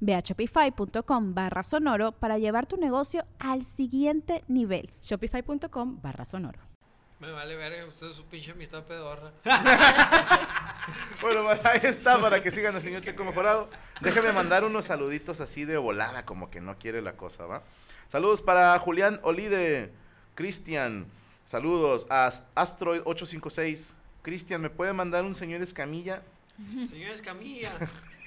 Ve 0.00 0.14
a 0.14 0.20
shopify.com 0.20 1.34
barra 1.34 1.62
sonoro 1.62 2.12
para 2.12 2.38
llevar 2.38 2.66
tu 2.66 2.76
negocio 2.76 3.24
al 3.38 3.64
siguiente 3.64 4.44
nivel. 4.48 4.90
Shopify.com 5.02 6.00
barra 6.00 6.24
sonoro. 6.24 6.60
Me 7.20 7.32
vale 7.32 7.56
verga, 7.56 7.84
usted 7.86 8.08
es 8.08 8.16
su 8.16 8.24
pinche 8.26 8.52
amistad 8.52 8.84
pedorra. 8.84 9.32
Bueno, 11.20 11.46
ahí 11.48 11.80
está 11.82 12.18
para 12.18 12.40
que 12.40 12.50
sigan 12.50 12.74
al 12.74 12.80
señor 12.80 13.02
Checo 13.02 13.22
Mejorado. 13.22 13.68
Déjeme 14.00 14.32
mandar 14.32 14.64
unos 14.64 14.86
saluditos 14.86 15.40
así 15.42 15.66
de 15.66 15.76
volada, 15.76 16.24
como 16.24 16.50
que 16.50 16.62
no 16.62 16.78
quiere 16.78 17.02
la 17.02 17.16
cosa, 17.16 17.44
¿va? 17.44 17.62
Saludos 18.08 18.40
para 18.40 18.78
Julián 18.78 19.20
Olide, 19.22 19.92
Cristian. 20.34 21.06
Saludos 21.44 22.06
a 22.08 22.30
Astroid856. 22.54 23.94
Cristian, 24.22 24.62
¿me 24.62 24.70
puede 24.70 24.92
mandar 24.92 25.24
un 25.24 25.34
señor 25.34 25.60
Escamilla? 25.60 26.22
Señor 26.68 27.10
Escamilla. 27.10 27.70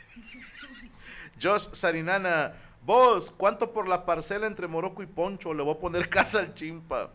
Josh 1.41 1.69
Sarinana. 1.73 2.53
Vos, 2.83 3.29
¿cuánto 3.31 3.71
por 3.73 3.87
la 3.87 4.05
parcela 4.05 4.47
entre 4.47 4.67
Morocco 4.67 5.03
y 5.03 5.05
Poncho? 5.07 5.53
Le 5.53 5.63
voy 5.63 5.75
a 5.75 5.79
poner 5.79 6.09
casa 6.09 6.39
al 6.39 6.53
chimpa. 6.53 7.09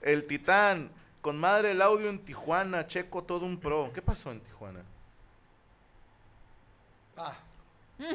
El 0.00 0.26
Titán. 0.26 0.90
Con 1.20 1.38
madre 1.38 1.70
el 1.70 1.80
audio 1.82 2.08
en 2.10 2.18
Tijuana. 2.18 2.86
Checo 2.86 3.22
todo 3.22 3.46
un 3.46 3.58
pro. 3.58 3.90
¿Qué 3.94 4.02
pasó 4.02 4.32
en 4.32 4.40
Tijuana? 4.40 4.80
Ah, 7.16 7.36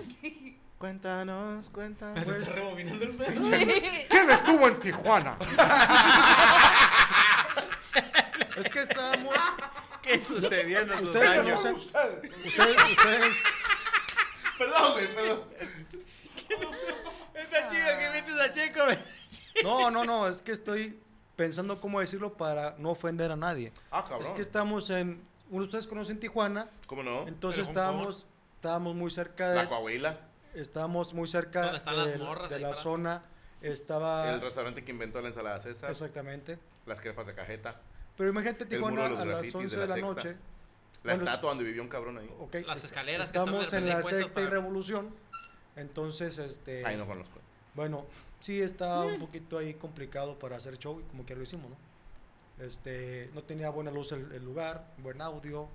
Cuéntanos, 0.78 1.70
cuéntanos. 1.72 2.48
Rebobinando 2.50 3.06
el 3.06 3.16
pedo. 3.16 3.42
¿Quién 4.10 4.30
estuvo 4.30 4.68
en 4.68 4.80
Tijuana? 4.80 5.38
es 8.58 8.70
que 8.70 8.82
estábamos. 8.82 9.36
¿Qué 10.04 10.24
sucedió 10.24 10.80
en 10.82 10.90
Ustedes 10.92 11.32
años? 11.32 11.62
conocen. 11.62 11.74
Ustedes, 11.76 12.84
ustedes. 12.92 13.36
Perdón, 14.58 14.94
güey, 14.94 15.16
perdón. 15.16 15.44
Está 17.34 17.68
chido 17.68 17.88
que 18.00 18.10
metes 18.10 18.40
a 18.40 18.52
Checo, 18.52 18.86
güey. 18.86 18.98
No, 19.64 19.92
no, 19.92 20.06
no, 20.06 20.28
es 20.28 20.42
que 20.42 20.52
estoy 20.52 21.00
pensando 21.36 21.80
cómo 21.80 22.00
decirlo 22.00 22.34
para 22.34 22.76
no 22.78 22.92
ofender 22.92 23.32
a 23.32 23.36
nadie. 23.36 23.72
Ah, 23.92 24.04
cabrón. 24.04 24.24
Es 24.24 24.32
que 24.32 24.42
estamos 24.42 24.90
en. 24.90 25.26
Uno 25.50 25.60
de 25.62 25.66
ustedes 25.66 25.88
conocen 25.88 26.20
Tijuana, 26.20 26.70
¿Cómo 26.88 27.04
no? 27.04 27.26
entonces 27.26 27.68
estábamos, 27.70 28.26
estábamos 28.56 28.96
muy 28.96 29.10
cerca 29.10 29.48
La 29.54 29.62
de. 29.64 29.68
Coahuila. 29.70 30.20
Estábamos 30.54 31.14
muy 31.14 31.28
cerca 31.28 31.62
¿Dónde 31.64 31.78
están 31.78 31.98
las 31.98 32.08
del- 32.08 32.20
morras 32.20 32.50
de 32.50 32.56
ahí 32.56 32.62
la 32.62 32.74
zona. 32.76 33.24
Estaba. 33.62 34.30
El 34.34 34.42
restaurante 34.42 34.84
que 34.84 34.92
inventó 34.92 35.22
la 35.22 35.30
ensalada 35.30 35.60
César. 35.60 35.90
Exactamente. 35.90 36.60
Las 36.86 37.00
crepas 37.00 37.28
de 37.28 37.34
cajeta. 37.34 37.80
Pero 38.18 38.30
imagínate 38.30 38.66
Tijuana 38.66 39.02
de 39.04 39.08
a 39.08 39.10
las 39.12 39.26
grafitis 39.28 39.56
11 39.56 39.76
de 39.76 39.82
de 39.82 39.88
la 39.88 39.88
la, 39.88 39.94
Sexta. 40.08 40.14
noche. 40.24 40.38
La 41.08 41.14
Bueno, 41.16 41.30
estatua 41.32 41.50
donde 41.52 41.64
vivió 41.64 41.82
un 41.82 41.90
cabrón 41.90 42.18
ahí. 42.18 42.30
ok, 42.40 42.56
Las 42.66 42.80
es- 42.80 42.84
escaleras 42.86 43.28
Estamos 43.28 43.72
en 43.74 43.88
la 43.88 44.04
sexta 44.04 44.42
y 44.42 44.46
para- 44.46 44.50
revolución. 44.58 45.10
Entonces, 45.76 46.38
este. 46.38 46.86
Ahí 46.86 46.98
no 46.98 47.06
conozco. 47.08 47.40
Bueno, 47.76 48.06
sí 48.42 48.62
está 48.62 49.04
Mm. 49.04 49.14
un 49.14 49.20
poquito 49.20 49.58
ahí 49.58 49.74
complicado 49.76 50.38
para 50.40 50.58
hacer 50.58 50.78
show, 50.80 51.00
y 51.00 51.04
como 51.04 51.26
que 51.26 51.36
lo 51.36 51.44
hicimos, 51.44 51.70
¿no? 51.70 51.78
Este, 52.66 53.30
no 53.36 53.44
tenía 53.44 53.70
buena 53.70 53.92
luz 53.92 54.12
el, 54.12 54.32
el 54.32 54.44
lugar, 54.44 54.86
buen 54.98 55.22
audio. 55.22 55.68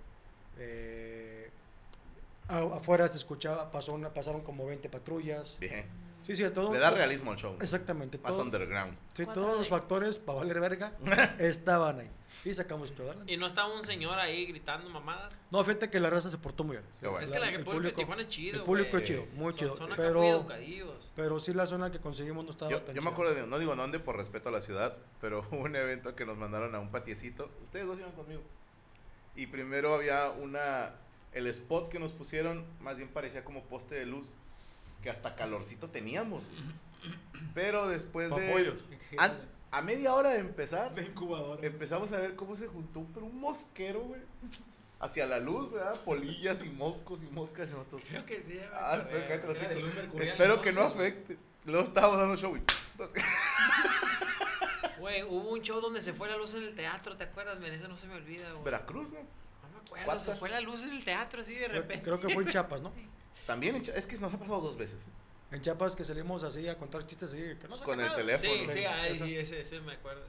eh, 0.59 1.49
afuera 2.49 3.09
se 3.09 3.17
escuchaba, 3.17 3.71
pasó 3.71 3.95
una, 3.95 4.11
pasaron 4.13 4.43
como 4.43 4.67
20 4.67 4.89
patrullas. 4.91 5.57
Bien. 5.61 5.87
Sí, 6.23 6.37
sí, 6.37 6.45
todo. 6.51 6.73
Le 6.73 6.79
da 6.79 6.91
realismo 6.91 7.33
al 7.33 7.37
show. 7.39 7.57
Exactamente. 7.61 8.19
Más 8.19 8.33
todo- 8.33 8.43
underground. 8.43 8.97
sí, 9.15 9.27
todos 9.27 9.59
los 9.59 9.69
factores 9.69 10.19
para 10.19 10.39
valer 10.39 10.61
verga 10.61 10.93
estaban 11.39 12.01
ahí. 12.01 12.11
Y 12.45 12.55
sacamos 12.55 12.91
esto 12.91 13.03
adelante. 13.03 13.33
Y 13.33 13.37
no 13.37 13.47
estaba 13.47 13.75
un 13.75 13.85
señor 13.85 14.19
ahí 14.19 14.47
gritando 14.47 14.89
mamadas. 14.89 15.35
No, 15.51 15.63
fíjate 15.65 15.91
que 15.91 16.01
la 16.01 16.09
raza 16.11 16.31
se 16.31 16.39
portó 16.39 16.65
muy 16.65 16.77
bien. 16.77 16.89
Qué 17.01 17.09
bueno. 17.09 17.25
Es 17.25 17.31
que 17.31 17.39
la- 17.39 17.49
el 17.51 17.65
público 17.65 17.83
de 17.89 17.93
Tijuana 17.93 18.23
es 18.23 18.29
chido, 18.29 18.59
El 18.59 18.63
público 18.65 18.97
es 18.99 19.05
chido, 19.05 19.27
muy 19.35 19.53
Son- 19.53 19.59
chido. 19.59 19.89
Pero, 19.97 20.47
pero 21.17 21.41
sí 21.41 21.53
la 21.53 21.67
zona 21.67 21.91
que 21.91 21.99
conseguimos 22.01 22.45
no 22.45 22.51
estaba 22.53 22.71
Yo, 22.71 22.81
tan 22.83 22.95
yo 22.95 23.03
me 23.03 23.11
acuerdo 23.11 23.35
de, 23.35 23.47
no 23.47 23.59
digo 23.59 23.75
dónde 23.77 23.99
por 24.01 24.17
respeto 24.17 24.49
a 24.49 24.53
la 24.53 24.61
ciudad, 24.61 24.97
pero 25.21 25.41
hubo 25.51 25.63
un 25.65 25.77
evento 25.77 26.15
que 26.15 26.25
nos 26.25 26.37
mandaron 26.39 26.75
a 26.75 26.81
un 26.81 26.91
patiecito. 26.91 27.51
Ustedes 27.63 27.87
dos 27.87 27.99
iban 27.99 28.13
conmigo. 28.13 28.43
Y 29.35 29.47
primero 29.47 29.95
había 29.95 30.31
una, 30.31 30.93
el 31.33 31.47
spot 31.49 31.89
que 31.89 31.99
nos 31.99 32.13
pusieron, 32.13 32.65
más 32.81 32.97
bien 32.97 33.09
parecía 33.09 33.45
como 33.45 33.63
poste 33.65 33.95
de 33.95 34.07
luz, 34.07 34.33
que 35.03 35.11
hasta 35.11 35.35
calorcito 35.35 35.91
teníamos. 35.91 36.43
Pero 37.55 37.89
después 37.89 38.31
de... 38.35 38.75
An- 39.19 39.39
a 39.73 39.81
media 39.83 40.15
hora 40.15 40.31
de 40.31 40.39
empezar, 40.41 40.95
De 40.95 41.03
incubadora. 41.03 41.67
empezamos 41.67 42.13
a 42.13 42.19
ver 42.19 42.37
cómo 42.37 42.57
se 42.57 42.69
juntó 42.69 43.01
un, 43.01 43.07
pero 43.13 43.25
un 43.27 43.41
mosquero, 43.41 44.01
güey. 44.01 44.21
Hacia 45.01 45.27
la 45.27 45.41
luz, 45.41 45.73
¿verdad? 45.73 45.99
Polillas 46.05 46.63
y 46.63 46.69
moscos 46.69 47.23
y 47.23 47.27
moscas 47.27 47.71
y 47.71 47.73
nosotros. 47.73 48.03
Creo 48.07 48.25
que 48.27 48.43
sí. 48.47 48.61
Ah, 48.73 49.03
hocico. 49.49 49.81
luz 49.81 49.95
mercurial, 49.95 50.31
Espero 50.31 50.61
que 50.61 50.73
no 50.73 50.83
afecte. 50.83 51.39
Luego 51.65 51.83
estábamos 51.85 52.19
dando 52.19 52.37
show, 52.37 52.51
güey. 52.51 52.63
Güey, 54.99 55.25
hubo 55.25 55.51
un 55.51 55.63
show 55.63 55.81
donde 55.81 56.01
se 56.01 56.13
fue 56.13 56.29
la 56.29 56.37
luz 56.37 56.55
en 56.55 56.63
el 56.63 56.75
teatro, 56.77 57.17
¿te 57.17 57.25
acuerdas? 57.25 57.59
Men? 57.59 57.73
Eso 57.73 57.89
no 57.89 57.97
se 57.97 58.07
me 58.07 58.15
olvida, 58.15 58.53
güey. 58.53 58.63
Veracruz, 58.65 59.11
¿no? 59.13 59.19
No 59.19 59.69
me 59.95 60.01
acuerdo, 60.01 60.21
se 60.21 60.37
fue 60.37 60.49
la 60.49 60.61
luz 60.61 60.85
en 60.85 60.91
el 60.91 61.05
teatro 61.05 61.41
así 61.41 61.55
de 61.55 61.67
repente. 61.67 62.05
Creo 62.05 62.21
que 62.21 62.29
fue 62.29 62.45
en 62.45 62.51
Chiapas, 62.51 62.83
¿no? 62.83 62.93
También, 63.47 63.77
en 63.77 63.83
Chi- 63.83 63.93
es 63.95 64.07
que 64.07 64.17
nos 64.19 64.33
ha 64.33 64.39
pasado 64.39 64.61
dos 64.61 64.77
veces. 64.77 65.05
En 65.51 65.61
Chiapas 65.61 65.95
que 65.97 66.05
salimos 66.05 66.43
así 66.45 66.67
a 66.69 66.77
contar 66.79 67.07
chistes 67.07 67.31
así, 67.33 67.43
que 67.61 67.69
no 67.69 67.77
se 67.77 67.85
Con 67.85 68.01
el 68.01 68.07
nada. 68.07 68.11
Sí, 68.19 68.25
teléfono. 68.25 68.73
sí, 68.73 68.85
ahí, 68.85 69.13
Esa. 69.15 69.25
sí, 69.25 69.37
ese, 69.37 69.61
ese 69.61 69.81
me 69.81 69.93
acuerdo. 69.93 70.23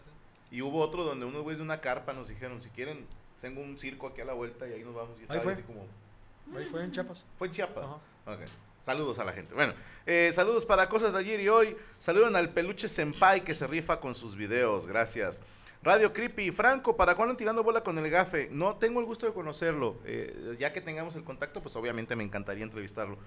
Y 0.51 0.62
hubo 0.62 0.81
otro 0.81 1.03
donde 1.03 1.25
unos 1.25 1.44
güeyes 1.44 1.59
de 1.59 1.63
una 1.63 1.79
carpa 1.81 2.13
nos 2.13 2.28
dijeron, 2.28 2.62
si 2.62 2.69
quieren, 2.69 3.07
tengo 3.41 3.62
un 3.62 3.78
circo 3.79 4.07
aquí 4.07 4.22
a 4.22 4.25
la 4.25 4.34
vuelta 4.34 4.68
y 4.68 4.73
ahí 4.73 4.84
nos 4.84 4.94
vamos. 4.96 5.18
Y 5.19 5.23
estaba 5.23 5.41
fue. 5.41 5.53
así 5.53 5.63
como, 5.63 5.85
Ahí 6.57 6.66
fue 6.66 6.84
en 6.84 6.91
Chiapas. 6.91 7.23
fue 7.38 7.47
en 7.47 7.53
Chiapas. 7.53 7.84
Ajá. 7.85 7.96
Ok. 8.34 8.41
Saludos 8.81 9.18
a 9.19 9.23
la 9.23 9.31
gente. 9.31 9.53
Bueno, 9.56 9.73
eh, 10.06 10.31
saludos 10.34 10.66
para 10.66 10.90
cosas 10.90 11.13
de 11.13 11.19
ayer 11.19 11.40
y 11.40 11.47
hoy. 11.47 11.78
Saluden 12.00 12.35
al 12.35 12.50
peluche 12.50 12.90
Senpai 12.90 13.46
que 13.46 13.56
se 13.56 13.66
rifa 13.66 14.02
con 14.02 14.13
sus 14.13 14.35
videos. 14.35 14.85
Gracias. 14.88 15.40
Radio 15.83 16.13
Creepy. 16.13 16.51
Franco, 16.51 16.95
¿para 16.95 17.16
cuándo 17.16 17.35
tirando 17.35 17.63
bola 17.63 17.81
con 17.81 17.97
el 17.97 18.09
gafe? 18.09 18.47
No 18.51 18.77
tengo 18.77 19.01
el 19.01 19.05
gusto 19.05 19.25
de 19.25 19.33
conocerlo. 19.33 19.97
Eh, 20.05 20.55
ya 20.59 20.71
que 20.71 20.79
tengamos 20.79 21.16
el 21.16 21.23
contacto, 21.23 21.61
pues 21.61 21.75
obviamente 21.75 22.16
me 22.16 22.23
encantaría 22.23 22.63
entrevistarlo. 22.63 23.17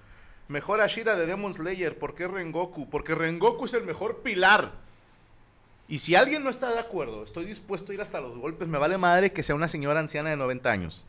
Mejor 0.47 0.81
Ashira 0.81 1.15
de 1.15 1.27
Demon 1.27 1.53
Slayer. 1.53 1.99
¿Por 1.99 2.15
qué 2.15 2.27
Rengoku? 2.27 2.89
Porque 2.89 3.13
Rengoku 3.13 3.65
es 3.65 3.73
el 3.73 3.83
mejor 3.83 4.21
pilar. 4.23 4.71
Y 5.87 5.99
si 5.99 6.15
alguien 6.15 6.43
no 6.43 6.49
está 6.49 6.71
de 6.71 6.79
acuerdo, 6.79 7.23
estoy 7.23 7.45
dispuesto 7.45 7.91
a 7.91 7.95
ir 7.95 8.01
hasta 8.01 8.19
los 8.21 8.37
golpes. 8.37 8.67
Me 8.67 8.79
vale 8.79 8.97
madre 8.97 9.31
que 9.31 9.43
sea 9.43 9.55
una 9.55 9.67
señora 9.67 9.99
anciana 9.99 10.31
de 10.31 10.37
90 10.37 10.71
años. 10.71 11.05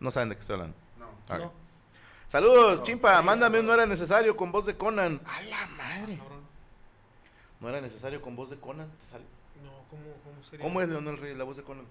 No 0.00 0.10
saben 0.10 0.28
de 0.28 0.34
qué 0.34 0.40
estoy 0.40 0.54
hablando. 0.54 0.76
No. 0.98 1.46
Ok. 1.46 1.52
Saludos, 2.26 2.82
chimpa. 2.82 3.22
Mándame 3.22 3.60
un 3.60 3.66
no 3.66 3.74
era 3.74 3.86
necesario 3.86 4.36
con 4.36 4.50
voz 4.50 4.66
de 4.66 4.76
Conan. 4.76 5.20
A 5.24 5.42
la 5.42 5.66
madre. 5.68 6.18
No 7.60 7.68
era 7.68 7.80
necesario 7.80 8.20
con 8.20 8.34
voz 8.36 8.50
de 8.50 8.58
Conan. 8.58 8.90
Te 8.98 9.06
sale. 9.06 9.24
No, 9.62 9.70
¿cómo, 9.90 10.02
cómo 10.24 10.44
sería? 10.44 10.64
¿Cómo 10.64 10.80
es 10.80 10.88
Leonel 10.88 11.16
Reyes 11.18 11.36
la 11.36 11.44
voz 11.44 11.56
de 11.56 11.62
Conan? 11.62 11.86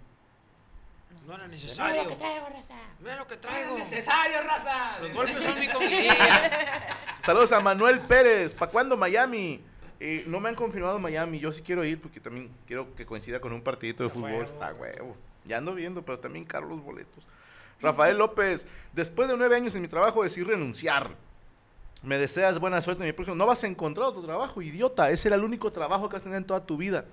No 1.26 1.36
era 1.36 1.48
necesario. 1.48 1.94
Mira 1.94 2.04
lo 2.04 2.10
que 2.10 2.16
traigo, 2.16 2.50
raza. 2.50 2.74
Mira 3.00 3.16
lo 3.18 3.28
que 3.28 3.38
traigo. 3.38 3.78
necesario, 3.78 4.42
raza! 4.44 5.00
Los 5.02 5.14
golpes 5.14 5.44
son 5.44 5.60
mi 5.60 5.68
comidilla. 5.74 6.16
Saludos 7.22 7.52
a 7.52 7.60
Manuel 7.60 8.00
Pérez. 8.02 8.54
¿Para 8.54 8.72
cuándo 8.72 8.96
Miami? 8.96 9.62
Eh, 10.00 10.24
no 10.28 10.40
me 10.40 10.50
han 10.50 10.56
confirmado 10.56 11.00
Miami. 11.00 11.40
Yo 11.40 11.52
sí 11.52 11.62
quiero 11.64 11.84
ir 11.84 12.00
porque 12.02 12.20
también 12.22 12.50
quiero 12.66 12.94
que 12.96 13.06
coincida 13.06 13.42
con 13.42 13.52
un 13.52 13.62
partidito 13.62 14.04
de 14.04 14.10
fútbol. 14.10 14.32
huevo. 14.32 14.64
A 14.64 14.74
huevo. 14.74 15.18
Ya 15.46 15.58
ando 15.58 15.74
viendo, 15.76 16.04
pero 16.04 16.20
también 16.20 16.46
caro 16.46 16.68
los 16.68 16.82
boletos. 16.82 17.26
Rafael 17.82 18.18
López. 18.18 18.68
Después 18.94 19.28
de 19.28 19.36
nueve 19.38 19.56
años 19.56 19.76
en 19.76 19.82
mi 19.82 19.88
trabajo 19.88 20.24
decidí 20.24 20.46
renunciar. 20.46 21.16
Me 22.04 22.18
deseas 22.18 22.60
buena 22.60 22.80
suerte 22.80 23.04
en 23.04 23.08
mi 23.08 23.14
próximo. 23.14 23.36
No 23.36 23.46
vas 23.48 23.64
a 23.64 23.68
encontrar 23.68 24.08
otro 24.08 24.22
trabajo, 24.22 24.62
idiota. 24.62 25.10
Ese 25.10 25.28
era 25.28 25.36
el 25.36 25.44
único 25.44 25.72
trabajo 25.72 26.08
que 26.08 26.14
vas 26.14 26.22
a 26.22 26.24
tener 26.24 26.38
en 26.38 26.46
toda 26.46 26.66
tu 26.66 26.78
vida. 26.78 27.06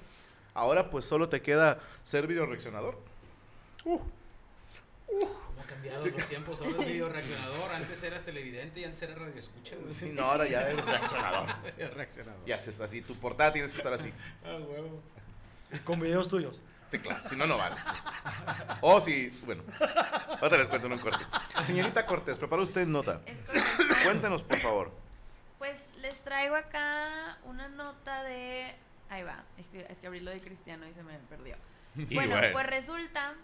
Ahora 0.54 0.88
pues 0.88 1.04
solo 1.04 1.28
te 1.28 1.42
queda 1.42 1.78
ser 2.04 2.26
video 2.26 2.46
reaccionador. 2.46 2.98
Uh, 3.84 3.98
¿Cómo 5.06 5.60
han 5.60 5.66
cambiado 5.66 6.06
los 6.06 6.26
tiempos? 6.26 6.60
Ahora 6.60 6.78
es 6.80 6.86
video 6.86 7.08
reaccionador. 7.08 7.72
Antes 7.72 8.02
eras 8.02 8.22
televidente 8.22 8.80
y 8.80 8.84
antes 8.84 9.02
eras 9.02 9.18
radio 9.18 9.38
escucha. 9.38 9.74
sí, 9.90 10.12
no, 10.12 10.22
ahora 10.22 10.46
ya 10.46 10.68
eres 10.68 10.84
reaccionador. 10.84 11.50
reaccionador. 11.94 12.40
Y 12.46 12.52
haces 12.52 12.80
así, 12.80 13.02
tu 13.02 13.14
portada 13.16 13.52
tienes 13.52 13.72
que 13.72 13.78
estar 13.78 13.92
así. 13.92 14.12
Ah, 14.44 14.56
huevo. 14.56 15.02
Con 15.84 15.98
videos 16.00 16.28
tuyos. 16.28 16.62
Sí, 16.86 16.98
claro, 16.98 17.26
si 17.28 17.34
no, 17.34 17.46
no 17.46 17.56
vale. 17.56 17.76
O 18.82 19.00
si, 19.00 19.30
bueno, 19.46 19.62
ahora 20.40 20.58
les 20.58 20.68
cuento 20.68 20.86
en 20.86 20.92
un 20.92 20.98
corte. 20.98 21.24
Señorita 21.66 22.04
Cortés, 22.04 22.38
¿prepara 22.38 22.62
usted 22.62 22.86
nota? 22.86 23.22
Cuéntenos, 24.04 24.42
por 24.42 24.58
favor. 24.58 24.92
Pues 25.58 25.78
les 26.02 26.16
traigo 26.22 26.54
acá 26.54 27.38
una 27.44 27.68
nota 27.68 28.22
de. 28.24 28.74
Ahí 29.10 29.22
va, 29.22 29.44
es 29.58 29.66
que, 29.68 29.80
es 29.88 29.98
que 29.98 30.06
abrí 30.06 30.20
lo 30.20 30.30
de 30.30 30.40
Cristiano 30.40 30.86
y 30.88 30.94
se 30.94 31.02
me 31.02 31.14
perdió. 31.28 31.56
Y 31.96 32.14
Bueno, 32.14 32.36
bueno. 32.36 32.48
pues 32.52 32.66
resulta 32.66 33.34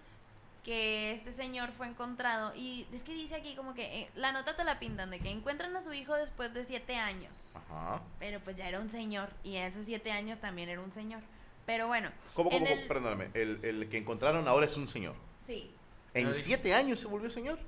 que 0.64 1.12
este 1.12 1.32
señor 1.32 1.70
fue 1.72 1.86
encontrado 1.86 2.52
y 2.54 2.86
es 2.92 3.02
que 3.02 3.14
dice 3.14 3.34
aquí 3.34 3.54
como 3.56 3.72
que 3.74 4.02
eh, 4.02 4.10
la 4.14 4.30
nota 4.32 4.56
te 4.56 4.64
la 4.64 4.78
pintan 4.78 5.10
de 5.10 5.18
que 5.20 5.30
encuentran 5.30 5.74
a 5.76 5.82
su 5.82 5.92
hijo 5.92 6.14
después 6.16 6.52
de 6.52 6.64
siete 6.64 6.96
años, 6.96 7.34
Ajá. 7.54 8.02
pero 8.18 8.40
pues 8.40 8.56
ya 8.56 8.68
era 8.68 8.78
un 8.80 8.90
señor 8.90 9.30
y 9.42 9.56
hace 9.56 9.84
siete 9.84 10.12
años 10.12 10.38
también 10.40 10.68
era 10.68 10.80
un 10.82 10.92
señor. 10.92 11.22
Pero 11.64 11.86
bueno, 11.86 12.10
¿Cómo, 12.34 12.50
cómo, 12.50 12.66
el- 12.66 12.88
perdóname? 12.88 13.30
El, 13.34 13.64
el 13.64 13.88
que 13.88 13.98
encontraron 13.98 14.46
ahora 14.48 14.66
es 14.66 14.76
un 14.76 14.86
señor. 14.88 15.14
sí, 15.46 15.70
¿En 16.12 16.26
Ay. 16.26 16.34
siete 16.34 16.74
años 16.74 16.98
se 17.00 17.06
volvió 17.06 17.30
señor? 17.30 17.58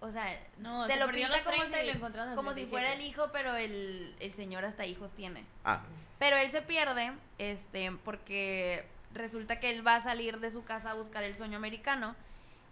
o 0.00 0.10
sea, 0.10 0.26
No, 0.58 0.86
te 0.86 0.94
se 0.94 0.98
lo 0.98 1.04
a 1.06 1.10
pinta 1.12 1.44
como 1.44 1.56
30 1.58 1.78
y 1.78 1.80
si, 1.80 1.86
lo 1.86 1.92
encontraron 1.96 2.32
a 2.32 2.34
los 2.34 2.36
como 2.36 2.50
si 2.50 2.66
37. 2.66 2.70
fuera 2.70 2.92
el 2.94 3.00
hijo, 3.08 3.28
pero 3.32 3.54
el, 3.56 4.14
el 4.20 4.34
señor 4.34 4.64
hasta 4.64 4.84
hijos 4.86 5.10
tiene. 5.16 5.44
Ah, 5.64 5.82
Pero 6.18 6.36
él 6.36 6.50
se 6.50 6.62
pierde, 6.62 7.12
este, 7.38 7.92
porque 8.04 8.86
resulta 9.12 9.60
que 9.60 9.70
él 9.70 9.86
va 9.86 9.96
a 9.96 10.00
salir 10.00 10.38
de 10.40 10.50
su 10.50 10.64
casa 10.64 10.90
a 10.90 10.94
buscar 10.94 11.22
el 11.24 11.36
sueño 11.36 11.56
americano 11.56 12.14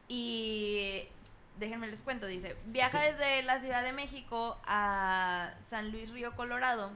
y 0.08 1.08
déjenme 1.58 1.86
les 1.88 2.02
cuento, 2.02 2.26
dice, 2.26 2.56
viaja 2.66 3.00
desde 3.02 3.42
la 3.42 3.60
Ciudad 3.60 3.82
de 3.82 3.92
México 3.92 4.58
a 4.66 5.52
San 5.68 5.90
Luis 5.90 6.10
Río 6.10 6.34
Colorado. 6.34 6.90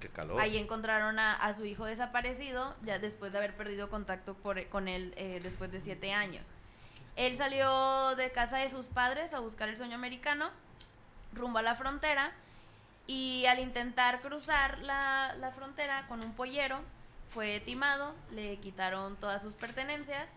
qué 0.00 0.08
calor. 0.08 0.40
Ahí 0.40 0.56
encontraron 0.58 1.18
a, 1.18 1.34
a 1.34 1.54
su 1.54 1.64
hijo 1.64 1.84
desaparecido, 1.86 2.74
ya 2.82 2.98
después 2.98 3.32
de 3.32 3.38
haber 3.38 3.54
perdido 3.54 3.88
contacto 3.90 4.34
por- 4.34 4.66
con 4.68 4.88
él 4.88 5.14
eh, 5.16 5.40
después 5.42 5.70
de 5.72 5.80
siete 5.80 6.12
años. 6.12 6.46
Él 7.16 7.36
salió 7.38 8.14
de 8.16 8.30
casa 8.32 8.58
de 8.58 8.68
sus 8.68 8.86
padres 8.86 9.32
a 9.34 9.40
buscar 9.40 9.68
el 9.68 9.76
sueño 9.76 9.94
americano, 9.94 10.50
rumbo 11.32 11.58
a 11.58 11.62
la 11.62 11.74
frontera, 11.76 12.32
y 13.06 13.44
al 13.46 13.58
intentar 13.58 14.20
cruzar 14.20 14.78
la, 14.80 15.34
la 15.38 15.50
frontera 15.52 16.06
con 16.08 16.20
un 16.22 16.32
pollero, 16.34 16.80
fue 17.30 17.60
timado, 17.60 18.14
le 18.30 18.56
quitaron 18.58 19.16
todas 19.16 19.42
sus 19.42 19.54
pertenencias 19.54 20.30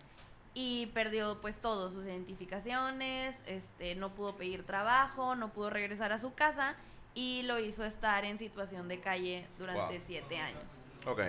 y 0.53 0.87
perdió 0.87 1.39
pues 1.41 1.55
todo, 1.61 1.89
sus 1.91 2.03
identificaciones, 2.05 3.35
este, 3.45 3.95
no 3.95 4.09
pudo 4.09 4.35
pedir 4.35 4.65
trabajo, 4.65 5.35
no 5.35 5.49
pudo 5.49 5.69
regresar 5.69 6.11
a 6.11 6.17
su 6.17 6.33
casa 6.33 6.75
y 7.13 7.43
lo 7.43 7.59
hizo 7.59 7.85
estar 7.85 8.25
en 8.25 8.39
situación 8.39 8.87
de 8.87 8.99
calle 8.99 9.47
durante 9.57 9.97
Wow. 9.97 10.03
siete 10.07 10.37
años. 10.39 10.63
Ok. 11.05 11.21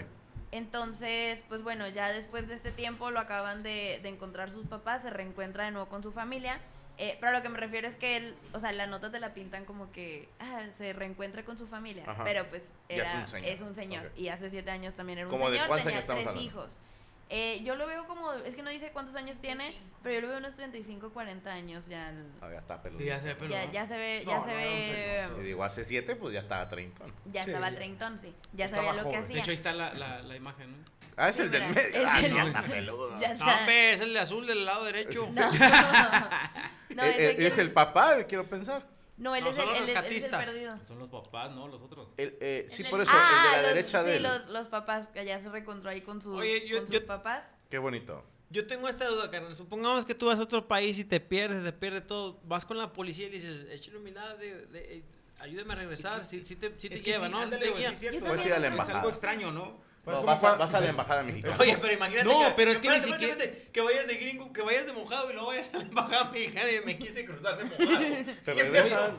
Entonces, 0.51 1.43
pues 1.49 1.63
bueno, 1.63 1.87
ya 1.89 2.11
después 2.11 2.49
de 2.49 2.55
este 2.55 2.73
tiempo 2.73 3.11
lo 3.11 3.21
acaban 3.21 3.63
de, 3.63 4.01
de 4.03 4.09
encontrar 4.09 4.51
sus 4.51 4.67
papás, 4.67 5.03
se 5.03 5.11
reencuentra 5.11 5.65
de 5.65 5.73
nuevo 5.73 5.89
con 5.89 6.03
su 6.03 6.11
familia. 6.11 6.59
Eh, 6.99 7.17
pero 7.21 7.31
a 7.33 7.39
lo 7.39 7.43
que 7.43 7.49
me 7.49 7.59
refiero 7.59 7.89
es 7.89 7.97
que 7.97 8.17
él, 8.17 8.35
o 8.53 8.61
sea, 8.61 8.73
la 8.73 8.87
nota 8.87 9.11
te 9.11 9.21
la 9.21 9.33
pintan 9.35 9.65
como 9.65 9.91
que 9.93 10.29
ah, 10.41 10.61
se 10.77 10.93
reencuentra 10.93 11.45
con 11.45 11.57
su 11.59 11.67
familia. 11.67 12.03
Ajá. 12.07 12.25
Pero 12.25 12.49
pues 12.49 12.63
Ya 12.89 12.97
es 12.97 13.01
era, 13.09 13.21
un 13.21 13.29
señor. 13.29 13.49
es 13.51 13.61
un 13.61 13.75
señor. 13.75 14.13
Y 14.17 14.29
hace 14.29 14.51
siete 14.51 14.71
años 14.71 14.95
también 14.95 15.19
era 15.21 15.29
un 15.29 15.31
¿Cómo 15.33 15.47
de 15.49 15.55
señor, 15.57 15.69
cuántos 15.69 15.85
tenía 15.87 15.99
años 15.99 16.05
estamos 16.05 16.25
tres 16.25 16.29
hablando? 16.29 16.51
hijos. 16.51 16.79
Eh, 17.31 17.63
yo 17.63 17.77
lo 17.77 17.87
veo 17.87 18.07
como, 18.07 18.33
es 18.33 18.55
que 18.57 18.63
no 18.63 18.71
dice 18.71 18.91
cuántos 18.91 19.15
años 19.15 19.37
tiene, 19.43 19.77
pero 20.03 20.15
yo 20.15 20.21
lo 20.23 20.29
veo 20.29 20.39
unos 20.39 20.57
35, 20.57 21.11
40 21.13 21.53
años 21.53 21.85
ya. 21.87 22.11
Ah, 22.41 22.49
ya 22.51 22.59
está 22.61 22.81
peludo. 22.83 23.01
Sí, 23.01 23.05
ya 23.05 23.21
se 23.21 23.27
ve 23.27 23.35
peludo. 23.35 23.55
ya, 23.55 23.71
ya 23.71 23.87
se 23.87 23.99
ve, 23.99 24.25
ya 24.27 24.39
no, 24.39 24.45
se 24.47 24.51
era 24.51 24.61
ve, 24.63 25.25
señor. 25.27 25.41
Y 25.41 25.47
digo, 25.49 25.63
hace 25.63 25.85
siete, 25.85 26.17
pues 26.17 26.33
ya 26.33 26.41
estaba 26.41 26.67
treintón. 26.71 27.13
ya 27.31 27.45
Sí, 27.45 27.51
estaba 27.51 27.71
treintón, 27.75 28.19
sí. 28.19 28.35
Ya 28.55 28.65
Estaba 28.65 28.87
sabía 28.89 29.03
lo 29.03 29.11
que 29.11 29.17
hacía. 29.19 29.35
De 29.35 29.41
hecho, 29.41 29.51
ahí 29.51 29.57
está 29.57 29.73
la, 29.75 29.93
la, 29.93 30.23
la 30.23 30.37
imagen, 30.37 30.73
¿no? 30.73 30.79
Ah, 31.19 31.29
es 31.29 31.37
Sí, 31.37 31.43
el 31.43 31.51
del 31.51 31.63
medio. 31.69 32.09
Ah, 32.09 32.19
el- 32.21 32.33
ya 32.35 32.43
está 32.45 32.63
peludo. 32.63 33.19
Ya 33.21 33.35
No, 33.35 33.51
es 33.71 34.01
el 34.01 34.15
de 34.15 34.21
azul 34.21 34.47
del 34.47 34.65
lado 34.65 34.85
derecho. 34.85 35.29
No, 36.99 37.05
Eh, 37.05 37.31
eh, 37.31 37.37
es 37.47 37.59
el 37.59 37.71
papá, 37.73 38.25
quiero 38.25 38.49
pensar. 38.49 38.85
No, 39.17 39.35
él 39.35 39.43
No, 39.45 39.51
es 39.51 39.57
son 39.57 39.65
el, 39.65 39.69
los 39.71 39.77
él 39.79 39.83
es- 39.97 40.13
es 40.13 40.25
el 40.25 40.31
perdido. 40.31 40.79
Son 40.85 40.99
los 40.99 41.09
papás, 41.09 41.51
¿no? 41.53 41.67
Los 41.69 41.83
otros. 41.83 42.09
El, 42.17 42.37
eh, 42.41 42.67
sí, 42.69 42.83
El 42.83 42.91
por 42.91 43.01
eso, 43.01 43.13
el 43.13 43.17
de 43.19 43.23
la 43.23 43.53
Ah, 43.53 43.63
los- 43.63 43.69
derecha 43.75 44.03
de 44.03 44.11
sí, 44.13 44.17
él. 44.17 44.23
los, 44.25 44.47
los 44.49 44.67
papás 44.69 45.09
que 45.09 45.25
ya 45.25 45.41
se 45.41 45.49
reencontró 45.49 45.91
ahí 45.91 46.01
con 46.03 46.21
sus, 46.21 46.37
Oye, 46.39 46.67
yo- 46.69 46.79
con 46.79 46.87
sus 46.89 46.95
yo- 47.01 47.07
papás. 47.07 47.55
Qué 47.71 47.79
bonito. 47.79 48.25
Yo 48.51 48.67
tengo 48.67 48.89
esta 48.89 49.07
duda, 49.07 49.31
carnal. 49.31 49.55
Supongamos 49.57 50.05
que 50.05 50.15
tú 50.15 50.27
vas 50.27 50.39
a 50.39 50.43
otro 50.43 50.67
país 50.67 50.99
y 50.99 51.05
te 51.05 51.21
pierdes, 51.21 51.63
te 51.63 51.73
pierde 51.73 52.01
todo. 52.01 52.41
Vas 52.45 52.65
con 52.65 52.79
la 52.79 52.93
policía 52.93 53.27
y 53.27 53.31
le 53.31 53.35
dices, 53.37 53.67
échale 53.71 53.99
de, 54.01 54.67
de- 54.67 54.97
eh, 54.99 55.05
ayúdame 55.39 55.73
a 55.75 55.77
regresar. 55.77 56.23
Si 56.25 56.39
te, 56.41 56.47
sí 56.79 56.89
te 56.89 56.95
Es 56.97 57.03
que 57.03 57.13
lleva, 57.13 57.27
sí, 57.27 57.33
¿no? 57.33 57.39
Sí 57.39 57.45
ándale, 57.45 57.67
te 57.73 57.79
guía. 57.79 57.89
sí 57.89 57.93
es 57.95 57.99
cierto. 58.01 58.19
Yo 58.21 58.27
Puedes 58.27 58.47
ir 58.47 58.53
a 58.53 58.59
la 58.59 58.67
Es 58.67 58.71
embajada. 58.73 58.99
algo 59.01 59.11
extraño, 59.11 59.53
¿no? 59.53 59.81
Pues, 60.09 60.17
No, 60.17 60.21
¿cómo 60.23 60.33
vas, 60.33 60.43
a, 60.45 60.49
fue? 60.49 60.59
vas 60.59 60.73
a 60.75 60.81
la 60.81 60.89
embajada 60.89 61.23
mexicana. 61.25 61.57
Oye, 61.61 61.77
pero 61.77 61.93
imagínate 61.93 62.25
No, 62.29 62.39
que, 62.47 62.53
pero 62.57 62.73
es 62.73 62.81
que 62.81 62.89
ni 62.89 62.95
espérate, 62.97 63.13
siquiera- 63.21 63.35
imagínate 63.45 63.69
que 63.71 63.81
vayas 63.83 64.07
de 64.07 64.15
gringo, 64.15 64.53
que 64.55 64.63
vayas 64.63 64.87
de 64.87 64.93
mojado 64.95 65.29
y 65.29 65.33
luego 65.35 65.49
vayas 65.49 65.69
a 65.75 65.77
la 65.77 65.83
embajada 65.83 66.25
mexicana 66.31 66.71
y 66.73 66.81
me 66.87 66.99
quise 66.99 67.27
cruzar 67.27 67.59
de 67.59 67.65
mojado. 67.65 68.35
Te 68.47 68.55
regresan. 68.55 69.17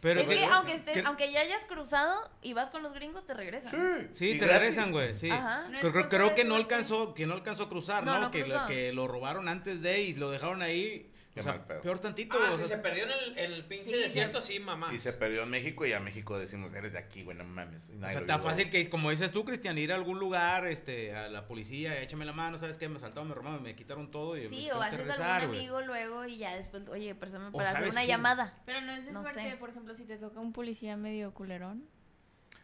Pero 0.00 0.20
es 0.20 0.26
que 0.28 0.34
regresa. 0.34 0.56
aunque, 0.56 0.74
estés, 0.74 0.94
Que- 0.94 1.02
aunque 1.06 1.30
ya 1.32 1.40
hayas 1.42 1.64
cruzado 1.66 2.28
y 2.42 2.54
vas 2.54 2.70
con 2.70 2.82
los 2.82 2.92
gringos, 2.92 3.24
te 3.24 3.34
regresan. 3.34 4.08
Sí. 4.12 4.32
Sí, 4.32 4.38
te 4.38 4.46
gratis. 4.46 4.60
regresan, 4.60 4.90
güey, 4.92 5.14
sí. 5.14 5.30
Ajá. 5.30 5.68
No 5.68 5.78
es 5.78 5.84
Creo, 5.84 6.08
creo- 6.08 6.34
que 6.34 6.44
no 6.44 6.56
alcanzó, 6.56 7.14
que 7.14 7.24
no 7.26 7.34
alcanzó 7.34 7.62
a 7.64 7.68
cruzar, 7.68 8.04
No, 8.04 8.14
¿no? 8.14 8.20
no 8.22 8.30
que, 8.32 8.44
lo, 8.46 8.66
que 8.66 8.92
lo 8.92 9.06
robaron 9.06 9.48
antes 9.48 9.80
de 9.80 10.00
y 10.02 10.14
lo 10.14 10.32
dejaron 10.32 10.60
ahí. 10.62 11.08
Qué 11.36 11.40
o 11.40 11.42
sea, 11.42 11.52
mal 11.52 11.66
pedo. 11.66 11.80
peor 11.82 11.98
tantito. 12.00 12.38
Ah, 12.42 12.48
o 12.48 12.56
si 12.56 12.64
sea, 12.64 12.76
se 12.78 12.82
perdió 12.82 13.04
en 13.04 13.10
el, 13.10 13.38
en 13.38 13.52
el 13.52 13.64
pinche 13.66 13.90
Sí, 13.94 14.02
desierto, 14.02 14.40
sí, 14.40 14.58
mamá. 14.58 14.90
Y 14.94 14.98
se 14.98 15.12
perdió 15.12 15.42
en 15.42 15.50
México 15.50 15.84
y 15.84 15.92
a 15.92 16.00
México 16.00 16.38
decimos, 16.38 16.72
eres 16.72 16.92
de 16.94 16.98
aquí, 16.98 17.24
güey, 17.24 17.36
no 17.36 17.44
mames. 17.44 17.90
O 17.90 18.00
sea, 18.00 18.24
tan 18.24 18.42
fácil 18.42 18.70
que, 18.70 18.88
como 18.88 19.10
dices 19.10 19.32
tú, 19.32 19.44
Cristian, 19.44 19.76
ir 19.76 19.92
a 19.92 19.96
algún 19.96 20.18
lugar, 20.18 20.66
este, 20.66 21.14
a 21.14 21.28
la 21.28 21.46
policía, 21.46 22.00
échame 22.00 22.24
la 22.24 22.32
mano, 22.32 22.56
¿sabes 22.56 22.78
qué? 22.78 22.88
Me 22.88 22.96
asaltaron, 22.96 23.28
me 23.28 23.34
robaron, 23.34 23.62
me 23.62 23.76
quitaron 23.76 24.10
todo 24.10 24.34
y 24.38 24.48
me 24.48 24.56
Sí, 24.56 24.64
tengo 24.68 24.78
o 24.78 24.82
haces 24.82 24.98
regresar, 24.98 25.30
algún 25.42 25.48
güey. 25.48 25.58
amigo 25.60 25.80
luego 25.82 26.24
y 26.24 26.38
ya 26.38 26.56
después, 26.56 26.88
oye, 26.88 27.14
préstame 27.14 27.48
O 27.48 27.52
para 27.52 27.64
hacer 27.68 27.80
¿sabes 27.80 27.92
una 27.92 28.00
qué? 28.00 28.06
llamada. 28.08 28.62
Pero 28.64 28.80
no 28.80 28.92
es 28.92 29.04
de 29.04 29.12
No 29.12 29.20
suerte, 29.20 29.50
sé. 29.50 29.56
por 29.58 29.68
ejemplo, 29.68 29.94
si 29.94 30.04
te 30.06 30.16
toca 30.16 30.40
un 30.40 30.54
policía 30.54 30.96
medio 30.96 31.34
culerón. 31.34 31.86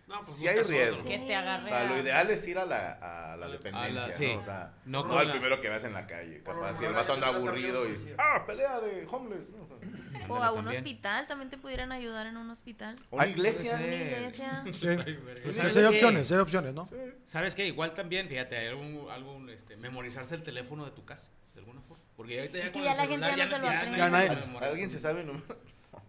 No, 0.09 0.17
pues 0.17 0.27
Sí 0.27 0.49
hay 0.49 0.61
riesgo. 0.63 1.05
Que 1.05 1.19
te 1.21 1.35
agarre 1.35 1.65
O 1.65 1.67
sea, 1.69 1.85
lo 1.85 1.99
ideal 1.99 2.29
es 2.31 2.47
ir 2.47 2.59
a 2.59 2.67
la, 2.67 2.93
a 2.93 3.37
la 3.37 3.47
A 3.47 3.49
la- 3.49 3.49
dependencia, 3.49 4.13
sí. 4.13 4.27
¿no? 4.33 4.39
O 4.39 4.43
sea, 4.43 4.75
No 4.85 5.19
al 5.19 5.27
la- 5.29 5.33
primero 5.33 5.61
que 5.61 5.69
veas 5.69 5.85
en 5.85 5.95
la 5.95 6.07
calle. 6.07 6.43
Capaz, 6.43 6.75
si 6.75 6.85
el 6.85 6.93
vato 6.93 7.13
anda 7.15 7.29
aburrido 7.29 7.89
y... 7.89 8.15
¡Ah, 8.19 8.45
pelea 8.47 8.81
de 8.81 9.07
homeless! 9.11 9.49
¿no? 9.51 9.63
O 9.63 9.67
sea, 9.67 9.77
O 10.29 10.35
Ándale, 10.37 10.45
a 10.45 10.51
un 10.51 10.57
también. 10.65 10.83
hospital, 10.83 11.27
también 11.27 11.51
te 11.51 11.59
pudieran 11.59 11.91
ayudar 11.93 12.27
en 12.27 12.37
un 12.37 12.49
hospital. 12.51 12.97
Una 13.11 13.27
iglesia. 13.27 13.75
Una 13.77 13.95
iglesia. 13.95 14.65
Sí. 14.73 14.87
Pues, 15.43 15.57
¿Sabes 15.57 15.77
hay 15.77 15.85
opciones, 15.85 16.31
hay 16.31 16.39
opciones, 16.39 16.75
¿no? 16.75 16.89
¿Sabes 17.25 17.55
qué? 17.55 17.67
Igual 17.67 17.95
también, 17.95 18.29
fíjate, 18.29 18.57
hay 18.57 18.67
algún, 18.69 19.09
algún 19.11 19.49
este, 19.51 19.77
memorizarse 19.77 20.35
el 20.35 20.43
teléfono 20.43 20.85
de 20.85 20.91
tu 20.91 21.05
casa, 21.05 21.31
de 21.55 21.61
alguna 21.61 21.81
forma. 21.81 22.03
Porque 22.17 22.39
ahorita 22.39 22.59
ya 22.59 22.65
Es 22.67 22.73
que 22.73 22.79
con 22.79 22.85
ya 22.85 22.93
el 22.93 22.97
la 22.99 23.07
gente 23.07 23.27
ya 23.37 23.47
no 23.47 23.57
se 23.57 23.59
lo 23.63 23.69
aprende. 23.69 24.67
¿Alguien 24.67 24.91
se 24.91 24.99
sabe 24.99 25.21
el 25.23 25.27
número? 25.29 25.45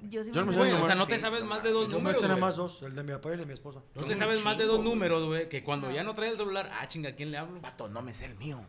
Yo 0.09 0.23
sí 0.23 0.31
Yo 0.31 0.41
no 0.43 0.51
me 0.51 0.57
me 0.57 0.63
sé. 0.65 0.71
sé 0.75 0.81
o 0.81 0.85
sea, 0.85 0.95
no 0.95 1.07
te 1.07 1.17
sabes 1.17 1.43
más 1.45 1.63
de 1.63 1.71
dos 1.71 1.83
Yo 1.85 1.89
me 1.91 1.95
números, 1.95 2.17
sé 2.17 2.23
nada 2.23 2.33
güey. 2.35 2.41
más 2.41 2.55
dos, 2.55 2.81
el 2.83 2.95
de 2.95 3.03
mi 3.03 3.11
papá 3.13 3.29
y 3.29 3.31
el 3.33 3.39
de 3.39 3.45
mi 3.45 3.53
esposa. 3.53 3.81
No 3.95 4.03
te 4.03 4.15
sabes 4.15 4.43
más 4.43 4.57
de 4.57 4.65
dos 4.65 4.83
números, 4.83 5.25
güey, 5.27 5.47
que 5.49 5.63
cuando 5.63 5.87
No. 5.87 5.93
ya 5.93 6.03
no 6.03 6.13
trae 6.13 6.29
el 6.29 6.37
celular, 6.37 6.69
ah, 6.73 6.87
chinga, 6.87 7.09
¿a 7.09 7.15
quién 7.15 7.31
le 7.31 7.37
hablo? 7.37 7.61
Vato, 7.61 7.87
no 7.87 8.01
me 8.01 8.13
sé 8.13 8.25
el 8.25 8.35
mío. 8.35 8.59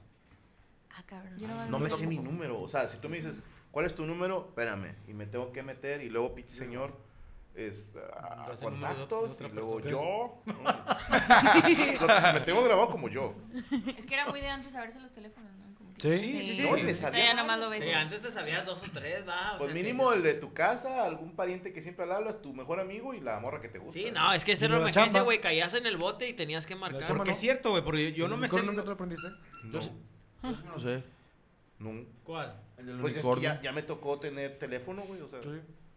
Ah, 0.96 1.02
cabrón. 1.06 1.36
Yo 1.38 1.48
no 1.48 1.66
No 1.66 1.78
me 1.80 1.90
sé 1.90 2.06
mi 2.06 2.18
número. 2.18 2.60
O 2.60 2.68
sea, 2.68 2.86
si 2.86 2.98
tú 2.98 3.08
me 3.08 3.16
dices, 3.16 3.42
¿cuál 3.72 3.84
es 3.86 3.94
tu 3.94 4.06
número? 4.06 4.46
Espérame. 4.48 4.94
Y 5.08 5.12
me 5.14 5.26
tengo 5.26 5.50
que 5.52 5.62
meter 5.64 6.00
y 6.02 6.08
luego, 6.10 6.34
pinche 6.34 6.54
señor, 6.54 6.96
es 7.56 7.92
ah, 8.16 8.48
de 8.52 8.64
contactos 8.64 9.36
y 9.40 9.52
luego 9.52 9.80
yo. 9.80 10.40
Me 12.34 12.40
tengo 12.40 12.62
grabado 12.64 12.90
como 12.90 13.08
yo. 13.08 13.34
Es 13.96 14.06
que 14.06 14.14
era 14.14 14.28
muy 14.28 14.40
de 14.40 14.48
antes 14.48 14.72
saberse 14.72 15.00
los 15.00 15.12
teléfonos, 15.12 15.50
¿no? 15.56 15.73
Sí, 16.12 16.18
Sí, 16.18 16.42
sí, 16.42 16.56
sí. 16.56 16.62
No, 16.62 16.68
y 16.68 16.70
me 16.70 16.80
Ahorita 16.80 16.94
sabía 16.94 17.24
ya 17.24 17.34
nomás 17.34 17.58
lo 17.58 17.68
varios, 17.68 17.86
ves. 17.86 17.88
Sí, 17.88 18.00
antes 18.02 18.20
te 18.22 18.30
sabías 18.30 18.66
dos 18.66 18.82
o 18.82 18.86
tres, 18.92 19.26
va. 19.26 19.54
o 19.54 19.58
Pues 19.58 19.68
sea, 19.68 19.74
que- 19.74 19.82
mínimo 19.82 20.12
el 20.12 20.22
de 20.22 20.34
tu 20.34 20.52
casa, 20.52 21.04
algún 21.04 21.34
pariente 21.34 21.72
que 21.72 21.80
siempre 21.82 22.06
le 22.06 22.12
hablas, 22.12 22.42
tu 22.42 22.52
mejor 22.52 22.78
amigo 22.80 23.14
y 23.14 23.20
la 23.20 23.40
morra 23.40 23.60
que 23.60 23.68
te 23.68 23.78
gusta. 23.78 23.92
Sí, 24.00 24.10
no, 24.10 24.32
es 24.32 24.44
que 24.44 24.52
esa 24.52 24.64
Y 24.64 24.66
era 24.66 24.74
la 24.76 24.80
emergencia, 24.82 25.04
chamba. 25.12 25.22
güey. 25.24 25.40
Caías 25.40 25.72
en 25.74 25.86
el 25.86 25.96
bote 25.96 26.28
y 26.28 26.32
tenías 26.34 26.66
que 26.66 26.74
marcar. 26.74 27.00
chamba 27.02 27.16
Porque 27.18 27.30
no. 27.30 27.34
es 27.34 27.40
cierto, 27.40 27.70
güey, 27.70 27.82
porque 27.82 28.12
yo, 28.12 28.28
no 28.28 28.36
me 28.36 28.48
sé... 28.48 28.62
¿Nunca 28.62 28.82
te 28.82 28.86
lo 28.88 28.92
aprendiste? 28.94 29.28
No, 29.64 29.80
No 30.42 30.78
sé. 30.80 31.02
no. 31.78 32.04
¿Cuál? 32.24 32.60
El 32.76 32.86
del 32.86 32.98
Pues 32.98 33.16
es 33.16 33.22
que 33.22 33.26
unicornio. 33.28 33.54
ya, 33.54 33.62
ya 33.62 33.72
me 33.72 33.82
tocó 33.82 34.18
tener 34.18 34.58
teléfono, 34.58 35.02
güey, 35.02 35.20
o 35.20 35.28
sea, 35.28 35.40
Sí. 35.42 35.48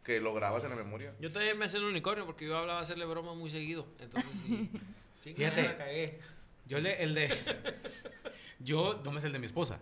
que 0.03 0.19
lo 0.21 0.33
grabas 0.33 0.63
en 0.63 0.69
la 0.69 0.75
memoria. 0.75 1.13
Yo 1.19 1.31
también 1.31 1.57
me 1.57 1.67
sé 1.67 1.77
el 1.77 1.83
unicornio 1.83 2.25
porque 2.25 2.45
yo 2.45 2.57
hablaba 2.57 2.79
hacerle 2.79 3.05
broma 3.05 3.33
muy 3.33 3.49
seguido. 3.49 3.87
Entonces, 3.99 4.29
sí. 4.45 4.69
sí 5.23 5.33
Fíjate. 5.33 5.61
me 5.63 5.67
la 5.67 5.77
cagué. 5.77 6.19
Yo 6.65 6.79
le, 6.79 7.01
el 7.03 7.13
de... 7.15 7.29
yo 8.59 9.01
no 9.03 9.11
me 9.11 9.21
sé 9.21 9.27
el 9.27 9.33
de 9.33 9.39
mi 9.39 9.45
esposa. 9.45 9.79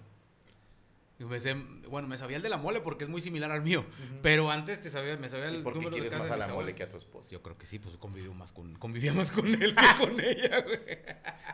Me 1.18 1.40
sé- 1.40 1.54
bueno, 1.88 2.08
me 2.10 2.18
sabía 2.18 2.36
el 2.38 2.44
de 2.44 2.50
la 2.50 2.58
mole 2.58 2.82
porque 2.82 3.06
es 3.06 3.10
muy 3.10 3.22
similar 3.22 3.50
al 3.52 3.62
mío. 3.62 3.86
Pero 4.22 4.52
antes 4.52 4.82
te 4.82 4.90
sabía, 4.90 5.16
me 5.18 5.30
sabía 5.30 5.50
¿Y 5.50 5.56
el 5.56 5.64
por 5.64 5.74
qué 5.74 5.80
número 5.80 5.96
de 5.96 6.02
quieres 6.02 6.12
casa 6.12 6.24
más 6.24 6.38
de 6.38 6.44
a 6.44 6.48
la 6.48 6.54
mole 6.54 6.76
que 6.76 6.84
a 6.84 6.90
tu 6.90 6.98
esposa? 6.98 7.30
Yo 7.32 7.42
creo 7.42 7.58
que 7.58 7.66
sí, 7.66 7.80
pues 7.80 7.96
convivió 7.98 8.34
más 8.34 8.52
con, 8.52 8.76
convivía 8.76 9.14
más 9.14 9.32
con 9.32 9.48
él 9.48 9.74
que 9.76 9.86
con 10.06 10.20
ella, 10.20 10.62
güey. 10.62 10.80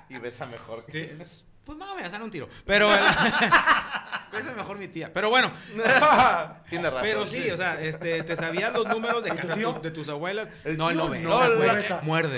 Y 0.10 0.18
besa 0.18 0.46
mejor 0.48 0.86
que... 0.86 1.16
Pues 1.64 1.78
más 1.78 1.96
me 1.96 2.02
dan 2.10 2.24
un 2.24 2.32
tiro. 2.32 2.50
Pero 2.66 2.92
el- 2.94 3.00
esa 3.00 4.50
es 4.50 4.56
mejor 4.56 4.80
mi 4.80 4.88
tía. 4.88 5.14
Pero 5.14 5.30
bueno, 5.30 5.52
Tiene 6.70 6.90
razón. 6.90 7.02
pero 7.04 7.28
sí, 7.28 7.52
o 7.52 7.56
sea, 7.58 7.80
este, 7.80 8.24
te 8.24 8.36
sabías 8.36 8.74
los 8.74 8.88
números 8.88 9.24
de 9.24 9.30
¿Y 9.30 9.34
tu 9.34 9.38
casa 9.48 9.54
tu- 9.62 9.82
de 9.82 9.92
tus 9.92 10.10
abuelas. 10.10 10.50
El 10.64 10.76
no, 10.76 10.92
no 10.92 11.08
besa, 11.10 11.30
no, 11.30 11.56
güey. 11.58 11.76
besa. 11.76 12.02
Muerde. 12.02 12.38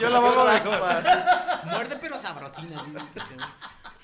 Yo 0.00 0.10
la 0.10 0.18
vamos 0.18 0.48
a. 0.66 1.62
Muerde 1.66 1.98
pero 2.00 2.18
sabrosina. 2.18 2.82
sí. 2.84 3.20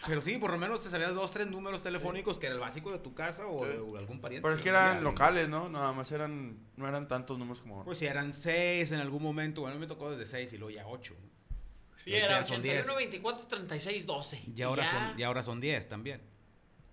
Pero 0.06 0.20
sí, 0.22 0.36
por 0.38 0.50
lo 0.50 0.58
menos 0.58 0.82
te 0.82 0.90
sabías 0.90 1.14
dos, 1.14 1.30
tres 1.30 1.48
números 1.50 1.80
telefónicos 1.82 2.38
que 2.38 2.46
era 2.46 2.54
el 2.54 2.60
básico 2.60 2.92
de 2.92 2.98
tu 2.98 3.14
casa 3.14 3.46
o 3.46 3.64
de 3.66 3.78
o 3.78 3.96
algún 3.96 4.20
pariente. 4.20 4.42
Pero 4.42 4.54
es 4.54 4.60
que 4.60 4.68
eran 4.68 5.02
locales, 5.02 5.48
¿no? 5.48 5.68
Nada 5.68 5.92
más 5.92 6.10
eran, 6.12 6.58
no 6.76 6.86
eran 6.88 7.08
tantos 7.08 7.38
números 7.38 7.60
como 7.60 7.74
ahora. 7.76 7.86
Pues 7.86 7.98
si 7.98 8.06
eran 8.06 8.34
seis 8.34 8.92
en 8.92 9.00
algún 9.00 9.22
momento. 9.22 9.62
Bueno, 9.62 9.76
a 9.76 9.78
mí 9.78 9.80
me 9.80 9.86
tocó 9.86 10.10
desde 10.10 10.26
seis 10.26 10.52
y 10.52 10.58
luego 10.58 10.74
ya 10.76 10.86
ocho. 10.86 11.14
Sí, 11.96 12.10
Y 12.10 12.14
era 12.16 12.40
ya 12.40 12.44
son 12.44 12.58
81, 12.60 12.84
10. 12.84 12.96
24, 12.96 13.46
36, 13.46 14.06
12. 14.06 14.42
Y 14.54 14.62
ahora, 14.62 14.84
ya. 14.84 14.90
Son, 14.90 15.20
y 15.20 15.22
ahora 15.22 15.42
son 15.42 15.60
diez 15.60 15.88
también. 15.88 16.20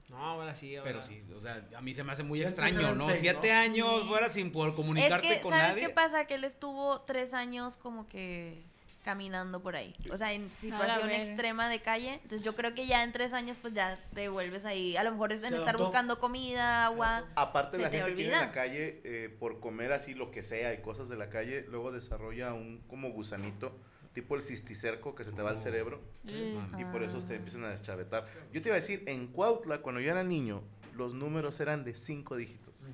No, 0.10 0.18
ahora 0.18 0.56
sí, 0.56 0.76
ahora. 0.76 0.92
Pero 0.92 1.04
sí, 1.04 1.24
o 1.36 1.42
sea, 1.42 1.66
a 1.76 1.82
mí 1.82 1.94
se 1.94 2.04
me 2.04 2.12
hace 2.12 2.24
muy 2.24 2.38
Sí, 2.40 2.44
extraño, 2.46 2.96
¿no? 2.96 3.08
seis, 3.08 3.20
Siete 3.22 3.48
¿no? 3.54 3.60
años 3.60 4.02
Sí. 4.04 4.08
fuera 4.10 4.32
sin 4.32 4.52
poder 4.52 4.70
Es 4.72 4.76
comunicarte 4.76 5.28
que, 5.28 5.42
con 5.42 5.52
¿sabes 5.52 5.70
nadie. 5.76 5.88
qué 5.88 5.94
pasa? 5.94 6.26
Que 6.28 6.36
él 6.36 6.44
estuvo 6.44 7.02
tres 7.02 7.34
años 7.34 7.78
como 7.78 8.08
que 8.08 8.64
caminando 9.04 9.62
por 9.62 9.76
ahí. 9.76 9.96
O 10.12 10.18
sea, 10.18 10.34
en 10.34 10.50
situación 10.62 11.10
extrema 11.12 11.70
de 11.70 11.82
calle. 11.82 12.16
Entonces 12.16 12.42
yo 12.44 12.56
creo 12.56 12.74
que 12.76 12.86
ya 12.88 13.04
en 13.04 13.12
tres 13.12 13.34
años 13.34 13.58
pues 13.62 13.74
ya 13.74 14.00
te 14.14 14.30
vuelves 14.30 14.66
ahí. 14.66 14.96
A 14.98 15.04
lo 15.04 15.12
mejor 15.12 15.32
es 15.34 15.44
en 15.44 15.50
Se 15.50 15.58
estar 15.58 15.78
buscando 15.78 16.20
comida, 16.20 16.86
agua. 16.86 17.26
Aparte 17.36 17.78
la 17.78 17.90
te 17.90 17.98
gente 17.98 18.12
que 18.12 18.16
vive 18.16 18.34
en 18.34 18.40
la 18.40 18.52
calle 18.52 19.02
eh, 19.04 19.36
por 19.40 19.60
comer 19.60 19.92
así 19.92 20.14
lo 20.14 20.32
que 20.32 20.44
sea 20.44 20.74
y 20.74 20.82
cosas 20.82 21.10
de 21.10 21.18
la 21.18 21.30
calle, 21.30 21.66
luego 21.70 21.92
desarrolla 21.92 22.54
un 22.54 22.80
como 22.88 23.10
gusanito, 23.12 23.76
tipo 24.14 24.36
el 24.36 24.42
cisticerco 24.42 25.16
que 25.16 25.24
se 25.24 25.32
te 25.32 25.42
va 25.42 25.50
al 25.52 25.60
cerebro 25.60 26.02
y 26.26 26.84
por 26.92 27.02
eso 27.02 27.18
te 27.26 27.34
Ah. 27.34 27.38
empiezan 27.38 27.64
a 27.64 27.70
deschavetar. 27.70 28.28
Yo 28.54 28.62
te 28.62 28.70
iba 28.70 28.76
a 28.76 28.80
decir, 28.80 29.04
en 29.08 29.28
Cuautla 29.28 29.80
cuando 29.80 30.02
yo 30.02 30.12
era 30.12 30.24
niño, 30.24 30.62
los 30.96 31.14
números 31.16 31.60
eran 31.60 31.84
de 31.84 31.96
cinco 31.96 32.36
dígitos. 32.36 32.86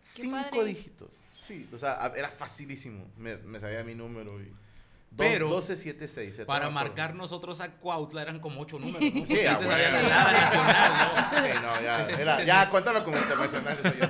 Cinco 0.00 0.36
padre. 0.50 0.64
dígitos. 0.66 1.10
Sí, 1.34 1.68
o 1.72 1.78
sea, 1.78 2.12
era 2.16 2.28
facilísimo. 2.28 3.04
Me, 3.16 3.36
me 3.38 3.58
sabía 3.60 3.82
mi 3.84 3.94
número 3.94 4.40
y 4.40 4.52
Pero, 5.14 5.46
1276. 5.46 6.46
Para 6.46 6.70
marcar 6.70 7.14
nosotros 7.14 7.60
a 7.60 7.70
Cuautla 7.72 8.22
eran 8.22 8.40
como 8.40 8.62
ocho 8.62 8.78
números, 8.78 9.02
¿no? 9.14 9.26
Sí, 9.26 9.34
Porque 9.34 9.48
a 9.48 9.52
antes 9.52 9.66
huevo. 9.68 9.72
había 9.74 9.90
la 9.90 10.02
nada 10.08 10.32
nacional, 10.32 11.28
Sí, 11.52 11.58
no, 11.62 11.80
ya, 11.82 12.08
era, 12.22 12.44
ya, 12.44 12.70
cuéntame 12.70 13.02
como 13.04 13.16
internacional 13.18 13.78
eso 13.78 13.92
ya. 13.94 14.06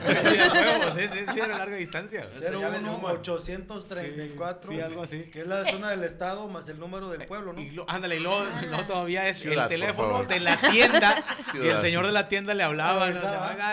¿no? 0.78 0.94
Sí, 0.96 1.08
sí, 1.12 1.18
sí, 1.32 1.40
era 1.40 1.58
larga 1.58 1.76
distancia. 1.76 2.28
01 2.40 3.00
834 3.02 4.70
Sí, 4.70 4.76
sí, 4.76 4.82
algo 4.82 5.02
así. 5.02 5.22
Que 5.30 5.40
es 5.40 5.46
la 5.46 5.64
zona 5.64 5.90
del 5.90 6.04
estado 6.04 6.46
más 6.48 6.68
el 6.68 6.78
número 6.78 7.08
del 7.10 7.26
pueblo, 7.26 7.52
¿no? 7.52 7.60
Y 7.60 7.70
lo- 7.70 7.88
ándale, 7.90 8.16
y 8.16 8.20
luego 8.20 8.44
no, 8.70 8.86
todavía 8.86 9.26
es 9.28 9.38
Ciudad, 9.38 9.64
el 9.64 9.68
teléfono 9.68 10.22
de 10.24 10.40
la 10.40 10.56
tienda 10.60 11.24
y 11.36 11.38
el 11.38 11.44
Ciudad. 11.44 11.82
señor 11.82 12.06
de 12.06 12.12
la 12.12 12.28
tienda 12.28 12.54
le 12.54 12.62
hablaba, 12.62 13.08
¿no? 13.08 13.20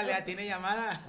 Le 0.05 0.21
tiene 0.23 0.45
llamada. 0.45 1.01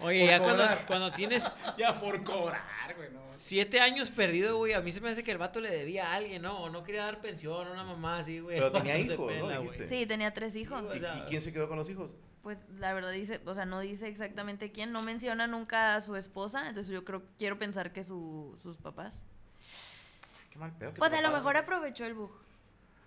Oye, 0.00 0.20
Por 0.20 0.30
ya 0.30 0.38
cuando, 0.38 0.64
cuando 0.86 1.12
tienes 1.12 1.50
Ya 1.78 1.92
por 1.92 2.22
cobrar, 2.22 2.62
güey, 2.96 3.10
no. 3.10 3.27
Siete 3.38 3.80
años 3.80 4.10
perdido, 4.10 4.56
güey, 4.58 4.74
a 4.74 4.80
mí 4.80 4.92
se 4.92 5.00
me 5.00 5.08
hace 5.08 5.24
que 5.24 5.30
el 5.30 5.38
vato 5.38 5.60
le 5.60 5.70
debía 5.70 6.10
a 6.12 6.14
alguien, 6.16 6.42
¿no? 6.42 6.64
O 6.64 6.68
no 6.70 6.82
quería 6.84 7.04
dar 7.04 7.20
pensión 7.22 7.66
a 7.66 7.70
una 7.72 7.84
mamá 7.84 8.18
así, 8.18 8.40
güey. 8.40 8.58
Pero 8.58 8.72
tenía 8.84 8.98
hijos, 8.98 9.18
¿no? 9.18 9.26
pela. 9.48 9.60
Dijiste. 9.60 9.86
Sí, 9.88 10.04
tenía 10.06 10.34
tres 10.34 10.54
hijos. 10.56 10.82
Sí, 10.92 10.98
¿Y, 11.00 11.18
y 11.18 11.22
quién 11.22 11.40
se 11.40 11.52
quedó 11.52 11.68
con 11.68 11.78
los 11.78 11.88
hijos? 11.88 12.10
Pues 12.42 12.58
la 12.78 12.92
verdad 12.94 13.10
dice, 13.12 13.40
o 13.46 13.54
sea, 13.54 13.64
no 13.66 13.80
dice 13.80 14.08
exactamente 14.08 14.70
quién, 14.72 14.92
no 14.92 15.02
menciona 15.02 15.46
nunca 15.46 15.96
a 15.96 16.00
su 16.00 16.16
esposa, 16.16 16.68
entonces 16.68 16.92
yo 16.92 17.04
creo, 17.04 17.22
quiero 17.38 17.58
pensar 17.58 17.92
que 17.92 18.04
su, 18.04 18.56
sus 18.62 18.76
papás. 18.76 19.24
Qué 20.50 20.58
mal 20.58 20.72
pedo. 20.78 20.94
que 20.94 20.98
Pues 20.98 21.12
a 21.12 21.20
lo 21.20 21.30
mejor 21.30 21.56
aprovechó 21.56 22.04
el 22.06 22.14
bug. 22.14 22.30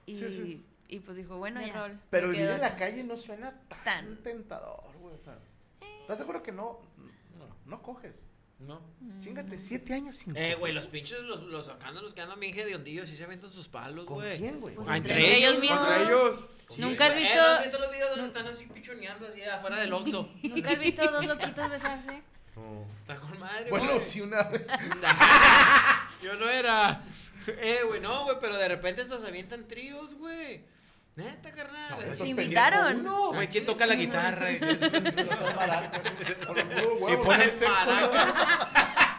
Y, 0.06 0.14
Sí, 0.14 0.30
sí. 0.32 0.66
y 0.90 1.00
pues 1.00 1.18
dijo, 1.18 1.38
bueno, 1.38 1.62
ya. 1.62 1.74
rol. 1.74 2.00
Pero 2.10 2.30
vivir 2.30 2.48
en 2.48 2.60
la 2.62 2.76
calle 2.76 3.04
no 3.04 3.18
suena 3.18 3.52
tan, 3.68 3.84
Tan. 3.84 4.18
tentador, 4.24 4.96
güey. 5.00 5.16
O 5.16 5.24
sea, 5.24 5.38
¿estás 6.02 6.18
seguro 6.20 6.44
que 6.44 6.52
no, 6.52 6.80
no, 7.38 7.48
no 7.66 7.82
coges? 7.82 8.24
No. 8.68 8.80
Chingate, 9.20 9.58
siete 9.58 9.94
años 9.94 10.16
sin 10.16 10.36
Eh, 10.38 10.56
güey, 10.56 10.72
los 10.74 10.88
pinches, 10.88 11.20
los, 11.22 11.42
los 11.44 11.68
escándalos 11.68 12.14
que 12.14 12.22
andan 12.22 12.40
bien 12.40 12.58
hediondillos 12.58 13.10
sí 13.10 13.18
se 13.18 13.24
aventan 13.24 13.50
sus 13.50 13.68
palos, 13.68 14.06
¿Con 14.06 14.18
güey. 14.20 14.38
quién, 14.38 14.60
güey? 14.62 14.76
Pues 14.76 14.88
Ah, 14.88 14.98
entre, 14.98 15.16
entre 15.16 15.36
ellos 15.38 15.50
ellos, 15.52 15.62
mismos. 15.62 15.80
Contra 15.80 16.04
ellos. 16.04 16.40
Sí, 16.70 16.76
¿Nunca 16.82 17.06
has 17.06 17.12
güey. 17.14 17.24
visto- 17.24 17.38
Eh, 17.40 17.44
¿no 17.48 17.54
has 17.56 17.64
visto 17.64 17.80
los 17.80 17.92
videos 17.92 18.10
donde 18.12 18.28
están 18.28 18.48
así 18.48 18.66
pichoneando 18.68 19.28
así 19.28 19.42
afuera 19.44 19.78
del 19.80 19.92
Oxxo? 19.94 20.30
¿Nunca 20.44 20.70
has 20.72 20.80
visto 20.80 21.12
dos 21.12 21.26
loquitos 21.26 21.70
besarse? 21.70 22.22
No. 22.56 22.86
Está 23.02 23.16
con 23.18 23.40
madre, 23.40 23.70
Bueno, 23.70 23.88
güey. 23.88 24.00
sí, 24.00 24.22
una 24.22 24.44
vez. 24.44 24.66
Yo 26.24 26.36
no 26.36 26.50
era. 26.50 27.02
Eh, 27.48 27.80
güey, 27.88 28.00
no, 28.00 28.24
güey, 28.26 28.38
pero 28.40 28.56
de 28.58 28.68
repente 28.68 29.02
estos 29.02 29.22
se 29.22 29.28
avientan 29.28 29.68
tríos, 29.68 30.14
güey. 30.14 30.62
Neta, 31.22 31.52
carnal. 31.52 31.92
No, 31.92 31.98
¿Te 32.24 32.28
invitaron? 32.28 33.04
No, 33.04 33.34
Güey, 33.34 33.48
¿quién 33.48 33.66
toca 33.66 33.86
la 33.86 33.96
guitarra? 33.96 34.52
Y 37.12 37.16
ponen 37.24 37.52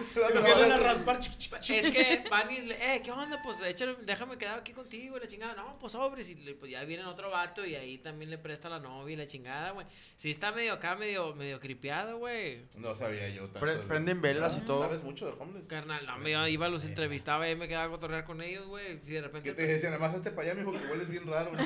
Se 0.15 0.33
empiezan 0.39 0.73
a 0.73 0.79
raspar. 0.79 1.19
Es 1.19 1.91
que 1.91 2.25
van 2.31 2.51
y 2.51 2.61
le, 2.63 2.95
eh, 2.97 3.03
¿qué 3.03 3.11
onda? 3.13 3.41
Pues 3.43 3.61
échale, 3.63 3.97
déjame 4.03 4.37
quedar 4.39 4.59
aquí 4.61 4.73
contigo 4.73 5.17
y 5.17 5.21
la 5.21 5.27
chingada. 5.27 5.55
No, 5.55 5.79
pues 5.79 5.93
sobres. 5.93 6.29
Y 6.31 6.35
le- 6.37 6.55
pues 6.55 6.71
ya 6.71 6.83
viene 6.85 7.05
otro 7.05 7.31
vato 7.31 7.65
y 7.65 7.75
ahí 7.75 7.99
también 7.99 8.31
le 8.31 8.39
presta 8.39 8.69
la 8.69 8.79
novia 8.79 9.13
y 9.15 9.17
la 9.17 9.27
chingada, 9.27 9.71
güey. 9.73 9.87
Sí, 10.17 10.31
está 10.31 10.53
medio 10.53 10.73
acá, 10.75 10.95
medio, 10.97 11.35
medio 11.35 11.59
cripiado, 11.61 12.19
güey. 12.19 12.65
No 12.79 12.95
sabía 12.95 13.29
yo 13.31 13.43
tanto. 13.45 13.61
Pre- 13.61 13.77
prenden 13.79 14.21
velas 14.21 14.57
y 14.57 14.61
todo. 14.67 14.83
¿Sabes 14.83 15.03
mucho 15.03 15.27
de 15.27 15.33
homeless? 15.39 15.67
Carnal, 15.67 16.07
no, 16.07 16.19
me 16.19 16.31
iba, 16.51 16.69
los 16.69 16.85
entrevistaba 16.85 17.49
y 17.49 17.57
me 17.57 17.69
quedaba 17.69 17.85
a 17.87 17.91
cotorrear 17.91 18.25
con 18.25 18.41
ellos, 18.43 18.67
güey. 18.67 18.99
Si 19.05 19.13
de 19.13 19.21
repente. 19.23 19.49
¿Qué 19.51 19.55
te 19.55 19.67
decían? 19.67 19.93
Además, 19.93 20.15
hazte 20.15 20.31
para 20.31 20.51
allá, 20.51 20.55
mijo, 20.61 20.73
que 20.73 20.87
hueles 20.87 21.09
bien 21.09 21.27
raro. 21.27 21.53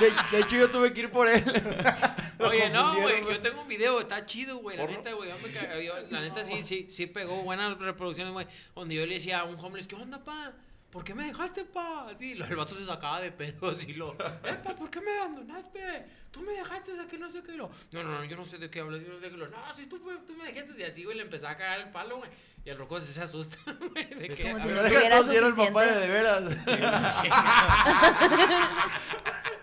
De, 0.00 0.10
de 0.36 0.42
hecho, 0.42 0.56
yo 0.56 0.70
tuve 0.70 0.92
que 0.92 1.00
ir 1.02 1.10
por 1.10 1.28
él. 1.28 1.42
Oye, 2.48 2.70
no, 2.70 2.94
güey, 3.00 3.24
yo 3.24 3.40
tengo 3.40 3.62
un 3.62 3.68
video, 3.68 4.00
está 4.00 4.24
chido, 4.26 4.58
güey, 4.58 4.76
la 4.76 4.86
neta, 4.86 5.12
güey, 5.12 5.30
la 6.10 6.20
neta 6.20 6.44
sí, 6.44 6.62
sí, 6.62 6.86
sí 6.90 7.06
pegó 7.06 7.42
buenas 7.42 7.78
reproducciones, 7.78 8.32
güey, 8.32 8.46
donde 8.74 8.94
yo 8.94 9.06
le 9.06 9.14
decía 9.14 9.40
a 9.40 9.44
un 9.44 9.58
homeless, 9.58 9.86
¿qué 9.86 9.96
onda, 9.96 10.22
pa? 10.24 10.52
¿Por 10.90 11.04
qué 11.04 11.14
me 11.14 11.26
dejaste, 11.26 11.64
pa? 11.64 12.08
Así, 12.08 12.32
el 12.32 12.56
vato 12.56 12.74
se 12.74 12.84
sacaba 12.84 13.20
de 13.20 13.32
pedo, 13.32 13.70
así, 13.70 13.94
lo, 13.94 14.12
eh, 14.12 14.58
pa, 14.62 14.76
¿por 14.76 14.90
qué 14.90 15.00
me 15.00 15.18
abandonaste? 15.18 16.04
Tú 16.30 16.42
me 16.42 16.52
dejaste, 16.52 16.92
a 17.00 17.06
que 17.06 17.18
no 17.18 17.30
sé 17.30 17.42
qué, 17.42 17.52
lo, 17.52 17.70
no, 17.92 18.02
no, 18.02 18.18
no, 18.18 18.24
yo 18.24 18.36
no 18.36 18.44
sé 18.44 18.58
de 18.58 18.70
qué 18.70 18.80
hablas, 18.80 19.02
yo 19.02 19.08
no 19.08 19.18
sé 19.18 19.26
de 19.26 19.30
qué, 19.30 19.36
lo, 19.36 19.48
no, 19.48 19.56
si 19.74 19.86
tú, 19.86 19.98
tú 20.26 20.36
me 20.36 20.52
dejaste, 20.52 20.80
y 20.80 20.84
así, 20.84 21.04
güey, 21.04 21.16
le 21.16 21.22
empezaba 21.22 21.52
a 21.52 21.56
cagar 21.56 21.80
el 21.80 21.90
palo, 21.90 22.18
güey, 22.18 22.30
y 22.64 22.70
el 22.70 22.78
roco 22.78 23.00
se, 23.00 23.12
se 23.12 23.22
asusta, 23.22 23.58
güey, 23.92 24.06
de 24.06 24.28
que, 24.28 24.42
Como 24.42 24.56
a 24.58 24.62
si 24.62 24.68
ver, 24.68 24.82
Deja 24.82 25.06
era 25.06 25.46
el 25.46 25.54
papá 25.54 25.84
de, 25.84 26.00
de 26.00 26.08
veras. 26.08 26.42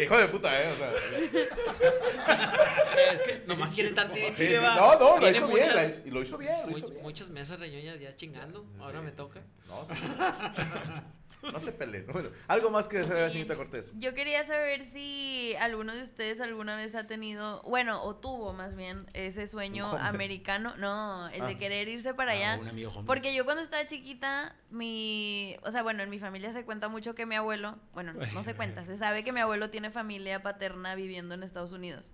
Qué 0.00 0.04
hijo 0.06 0.16
de 0.18 0.28
puta, 0.28 0.62
eh. 0.62 0.72
O 0.72 0.76
sea, 0.78 0.92
es 3.12 3.20
que 3.22 3.42
nomás 3.46 3.70
quiere 3.74 3.90
estar 3.90 4.10
tiri, 4.10 4.34
sí, 4.34 4.46
sí. 4.48 4.54
No, 4.54 4.98
no, 4.98 5.18
lo 5.18 5.28
hizo 5.30 5.46
bien. 5.46 5.58
muchas- 5.60 5.74
la 5.74 5.84
hizo- 5.86 6.02
y 6.06 6.10
lo 6.10 6.22
hizo 6.22 6.38
bien, 6.38 6.56
lo 6.64 6.70
hizo 6.70 6.86
Much- 6.86 6.90
bien. 6.92 7.02
muchas 7.02 7.28
mesas 7.28 7.60
reñoñas 7.60 8.00
ya 8.00 8.16
chingando, 8.16 8.64
ahora 8.80 9.02
me 9.02 9.12
toca. 9.12 9.42
No, 9.68 9.84
sí. 9.84 9.94
No 11.42 11.58
se 11.58 11.72
peleen. 11.72 12.06
Bueno, 12.12 12.28
algo 12.48 12.70
más 12.70 12.86
que 12.88 12.98
desear, 12.98 13.16
Bien. 13.16 13.30
señorita 13.30 13.56
Cortés. 13.56 13.92
Yo 13.98 14.14
quería 14.14 14.44
saber 14.44 14.84
si 14.90 15.54
alguno 15.58 15.94
de 15.94 16.02
ustedes 16.02 16.40
alguna 16.40 16.76
vez 16.76 16.94
ha 16.94 17.06
tenido, 17.06 17.62
bueno, 17.62 18.02
o 18.02 18.14
tuvo 18.16 18.52
más 18.52 18.76
bien 18.76 19.06
ese 19.14 19.46
sueño 19.46 19.88
homeless. 19.90 20.06
americano, 20.08 20.76
no, 20.76 21.28
el 21.30 21.42
Ah. 21.42 21.46
de 21.46 21.58
querer 21.58 21.88
irse 21.88 22.12
para 22.14 22.32
Ah, 22.32 22.34
allá. 22.34 22.58
un 22.60 22.68
amigo. 22.68 23.04
Porque 23.06 23.34
yo 23.34 23.44
cuando 23.44 23.62
estaba 23.62 23.86
chiquita, 23.86 24.54
mi, 24.70 25.56
o 25.62 25.70
sea, 25.70 25.82
bueno, 25.82 26.02
en 26.02 26.10
mi 26.10 26.18
familia 26.18 26.52
se 26.52 26.64
cuenta 26.64 26.88
mucho 26.88 27.14
que 27.14 27.24
mi 27.26 27.34
abuelo, 27.36 27.78
bueno, 27.94 28.12
no 28.12 28.42
se 28.42 28.54
cuenta, 28.54 28.84
se 28.84 28.96
sabe 28.96 29.24
que 29.24 29.32
mi 29.32 29.40
abuelo 29.40 29.70
tiene 29.70 29.90
familia 29.90 30.42
paterna 30.42 30.94
viviendo 30.94 31.34
en 31.34 31.42
Estados 31.42 31.72
Unidos. 31.72 32.10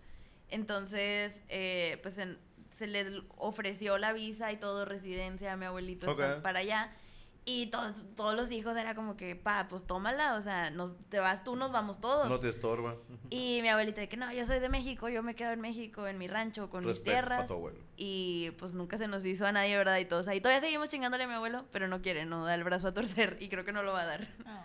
Entonces, 0.50 1.42
eh, 1.48 1.98
pues 2.02 2.18
en- 2.18 2.38
se 2.78 2.86
le 2.86 3.22
ofreció 3.38 3.98
la 3.98 4.12
visa 4.12 4.52
y 4.52 4.56
todo, 4.58 4.84
residencia 4.84 5.52
a 5.52 5.56
mi 5.56 5.64
abuelito 5.64 6.14
para 6.42 6.58
allá. 6.60 6.92
Y 7.48 7.68
todos, 7.68 7.94
todos 8.16 8.34
los 8.34 8.50
hijos 8.50 8.76
era 8.76 8.96
como 8.96 9.16
que, 9.16 9.36
pa, 9.36 9.68
pues 9.68 9.86
tómala, 9.86 10.34
o 10.34 10.40
sea, 10.40 10.70
no, 10.70 10.90
te 11.08 11.20
vas 11.20 11.44
tú, 11.44 11.54
nos 11.54 11.70
vamos 11.70 12.00
todos. 12.00 12.28
No 12.28 12.40
te 12.40 12.48
estorba. 12.48 12.96
Y 13.30 13.60
mi 13.62 13.68
abuelita 13.68 14.00
de 14.00 14.08
que 14.08 14.16
no, 14.16 14.32
yo 14.32 14.44
soy 14.44 14.58
de 14.58 14.68
México, 14.68 15.08
yo 15.08 15.22
me 15.22 15.36
quedo 15.36 15.52
en 15.52 15.60
México, 15.60 16.08
en 16.08 16.18
mi 16.18 16.26
rancho, 16.26 16.68
con 16.68 16.84
mis 16.84 17.00
tierras. 17.04 17.46
tu 17.46 17.54
abuelo. 17.54 17.78
Y 17.96 18.50
pues 18.58 18.74
nunca 18.74 18.98
se 18.98 19.06
nos 19.06 19.24
hizo 19.24 19.46
a 19.46 19.52
nadie, 19.52 19.76
¿verdad? 19.76 19.98
Y 19.98 20.06
todos 20.06 20.26
ahí. 20.26 20.40
Todavía 20.40 20.60
seguimos 20.60 20.88
chingándole 20.88 21.22
a 21.22 21.28
mi 21.28 21.34
abuelo, 21.34 21.64
pero 21.70 21.86
no 21.86 22.02
quiere, 22.02 22.26
no 22.26 22.44
da 22.44 22.52
el 22.56 22.64
brazo 22.64 22.88
a 22.88 22.94
torcer 22.94 23.36
y 23.40 23.48
creo 23.48 23.64
que 23.64 23.70
no 23.70 23.84
lo 23.84 23.92
va 23.92 24.02
a 24.02 24.06
dar. 24.06 24.28
Ah. 24.44 24.64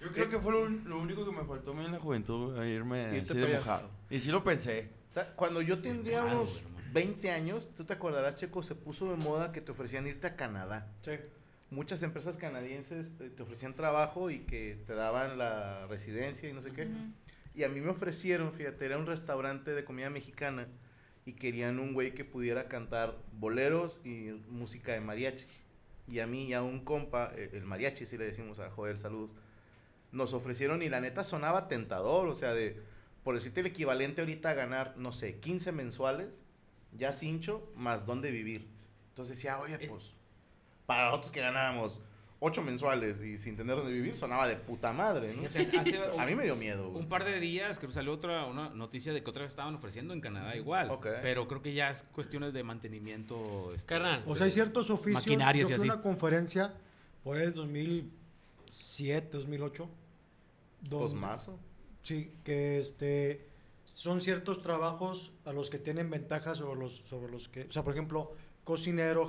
Yo 0.00 0.12
creo 0.12 0.28
que 0.28 0.38
fue 0.38 0.52
lo, 0.52 1.00
único 1.00 1.24
que 1.24 1.32
me 1.32 1.44
faltó 1.44 1.72
a 1.72 1.74
mí 1.74 1.84
en 1.84 1.90
la 1.90 1.98
juventud, 1.98 2.56
a 2.56 2.64
irme 2.64 3.16
Irte 3.16 3.32
así 3.32 3.40
de 3.40 3.56
mojado. 3.56 3.90
Y 4.08 4.20
sí 4.20 4.30
lo 4.30 4.44
pensé. 4.44 4.88
O 5.10 5.12
sea, 5.12 5.34
cuando 5.34 5.62
yo 5.62 5.80
tendría 5.80 6.22
unos 6.22 6.62
hermano. 6.62 6.90
20 6.92 7.30
años, 7.32 7.68
tú 7.74 7.84
te 7.84 7.94
acordarás, 7.94 8.36
Checo, 8.36 8.62
se 8.62 8.76
puso 8.76 9.10
de 9.10 9.16
moda 9.16 9.50
que 9.50 9.60
te 9.60 9.72
ofrecían 9.72 10.06
irte 10.06 10.28
a 10.28 10.36
Canadá. 10.36 10.92
Sí. 11.02 11.12
Muchas 11.70 12.02
empresas 12.02 12.36
canadienses 12.36 13.12
eh, 13.20 13.30
te 13.34 13.42
ofrecían 13.42 13.74
trabajo 13.74 14.30
y 14.30 14.40
que 14.40 14.78
te 14.86 14.94
daban 14.94 15.38
la 15.38 15.86
residencia 15.86 16.48
y 16.48 16.52
no 16.52 16.62
sé 16.62 16.72
qué. 16.72 16.88
Y 17.54 17.64
a 17.64 17.68
mí 17.68 17.80
me 17.80 17.90
ofrecieron, 17.90 18.52
fíjate, 18.52 18.86
era 18.86 18.98
un 18.98 19.06
restaurante 19.06 19.74
de 19.74 19.84
comida 19.84 20.10
mexicana 20.10 20.68
y 21.26 21.32
querían 21.32 21.78
un 21.78 21.92
güey 21.92 22.14
que 22.14 22.24
pudiera 22.24 22.68
cantar 22.68 23.16
boleros 23.32 24.00
y 24.04 24.30
música 24.48 24.92
de 24.92 25.00
mariachi. 25.00 25.46
Y 26.06 26.20
a 26.20 26.26
mí 26.26 26.44
y 26.44 26.54
a 26.54 26.62
un 26.62 26.84
compa, 26.84 27.32
eh, 27.34 27.50
el 27.52 27.64
mariachi, 27.64 28.06
si 28.06 28.16
le 28.16 28.24
decimos 28.24 28.60
a 28.60 28.70
Joel, 28.70 28.98
saludos, 28.98 29.34
nos 30.10 30.32
ofrecieron 30.32 30.82
y 30.82 30.88
la 30.88 31.00
neta 31.00 31.22
sonaba 31.22 31.68
tentador, 31.68 32.28
o 32.28 32.34
sea, 32.34 32.54
de, 32.54 32.80
por 33.24 33.34
decirte 33.34 33.60
el 33.60 33.66
equivalente 33.66 34.22
ahorita 34.22 34.50
a 34.50 34.54
ganar, 34.54 34.94
no 34.96 35.12
sé, 35.12 35.38
15 35.38 35.72
mensuales, 35.72 36.42
ya 36.96 37.12
cincho, 37.12 37.70
más 37.76 38.06
dónde 38.06 38.30
vivir. 38.30 38.66
Entonces 39.10 39.36
decía, 39.36 39.58
oye, 39.60 39.78
pues, 39.86 40.14
para 40.88 41.04
nosotros 41.04 41.30
que 41.30 41.40
ganábamos 41.42 42.00
8 42.40 42.62
mensuales 42.62 43.20
y 43.20 43.36
sin 43.36 43.58
tener 43.58 43.76
dónde 43.76 43.92
vivir, 43.92 44.16
sonaba 44.16 44.48
de 44.48 44.56
puta 44.56 44.90
madre, 44.90 45.34
¿no? 45.34 45.42
Fíjate, 45.42 45.76
hace 45.76 46.00
A 46.18 46.24
mí 46.24 46.34
me 46.34 46.44
dio 46.44 46.56
miedo. 46.56 46.88
Un 46.88 47.06
par 47.06 47.26
de 47.26 47.38
días 47.40 47.78
que 47.78 47.92
salió 47.92 48.14
otra 48.14 48.46
una 48.46 48.70
noticia 48.70 49.12
de 49.12 49.22
que 49.22 49.28
otra 49.28 49.42
vez 49.42 49.52
estaban 49.52 49.74
ofreciendo 49.74 50.14
en 50.14 50.22
Canadá 50.22 50.56
igual. 50.56 50.98
Pero 51.20 51.46
creo 51.46 51.60
que 51.60 51.74
ya 51.74 51.90
es 51.90 52.04
cuestiones 52.14 52.54
de 52.54 52.62
mantenimiento. 52.62 53.74
este, 53.74 53.86
Carnal. 53.86 54.24
O 54.26 54.34
sea, 54.34 54.46
hay 54.46 54.50
ciertos 54.50 54.88
oficios. 54.88 55.26
Maquinarias 55.26 55.68
yo 55.68 55.74
y 55.74 55.78
fui 55.78 55.88
así. 55.88 55.94
una 55.94 56.02
conferencia 56.02 56.72
por 57.22 57.36
el 57.36 57.52
2007, 57.52 59.28
2008. 59.36 59.90
donde- 60.88 60.96
Posmazo. 61.04 61.58
Sí, 62.02 62.32
que 62.44 62.78
este 62.78 63.46
son 63.92 64.22
ciertos 64.22 64.62
trabajos 64.62 65.32
a 65.44 65.52
los 65.52 65.68
que 65.68 65.78
tienen 65.78 66.08
ventajas 66.08 66.56
sobre 66.58 66.80
los, 66.80 66.94
sobre 67.10 67.30
los 67.30 67.48
que, 67.48 67.64
o 67.64 67.72
sea, 67.72 67.82
por 67.82 67.92
ejemplo, 67.92 68.32
cocinero, 68.68 69.26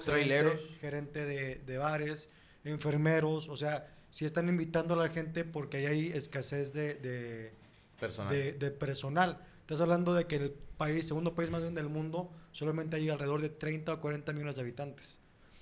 gerente, 0.52 0.60
gerente 0.82 1.26
de, 1.26 1.56
de 1.66 1.78
bares, 1.78 2.30
enfermeros, 2.66 3.48
o 3.48 3.56
sea, 3.56 3.88
si 4.10 4.26
están 4.26 4.50
invitando 4.50 4.94
a 4.96 4.98
la 4.98 5.10
gente 5.10 5.46
porque 5.46 5.78
ahí 5.78 5.86
hay 5.86 6.08
escasez 6.10 6.74
de, 6.74 6.96
de, 6.96 7.54
Personal. 8.00 8.34
de- 8.34 8.54
de 8.54 8.72
personal. 8.72 9.40
Estás 9.62 9.80
hablando 9.82 10.14
de 10.14 10.26
que 10.26 10.36
el 10.36 10.52
país, 10.78 11.08
segundo 11.08 11.36
país 11.36 11.50
más 11.50 11.62
grande 11.62 11.82
del 11.82 11.90
mundo, 11.90 12.30
solamente 12.52 12.98
hay 12.98 13.10
alrededor 13.10 13.42
de 13.42 13.50
30 13.50 13.94
o 13.94 14.02
40 14.02 14.34
millones 14.34 14.56
de 14.56 14.62
habitantes. 14.62 15.20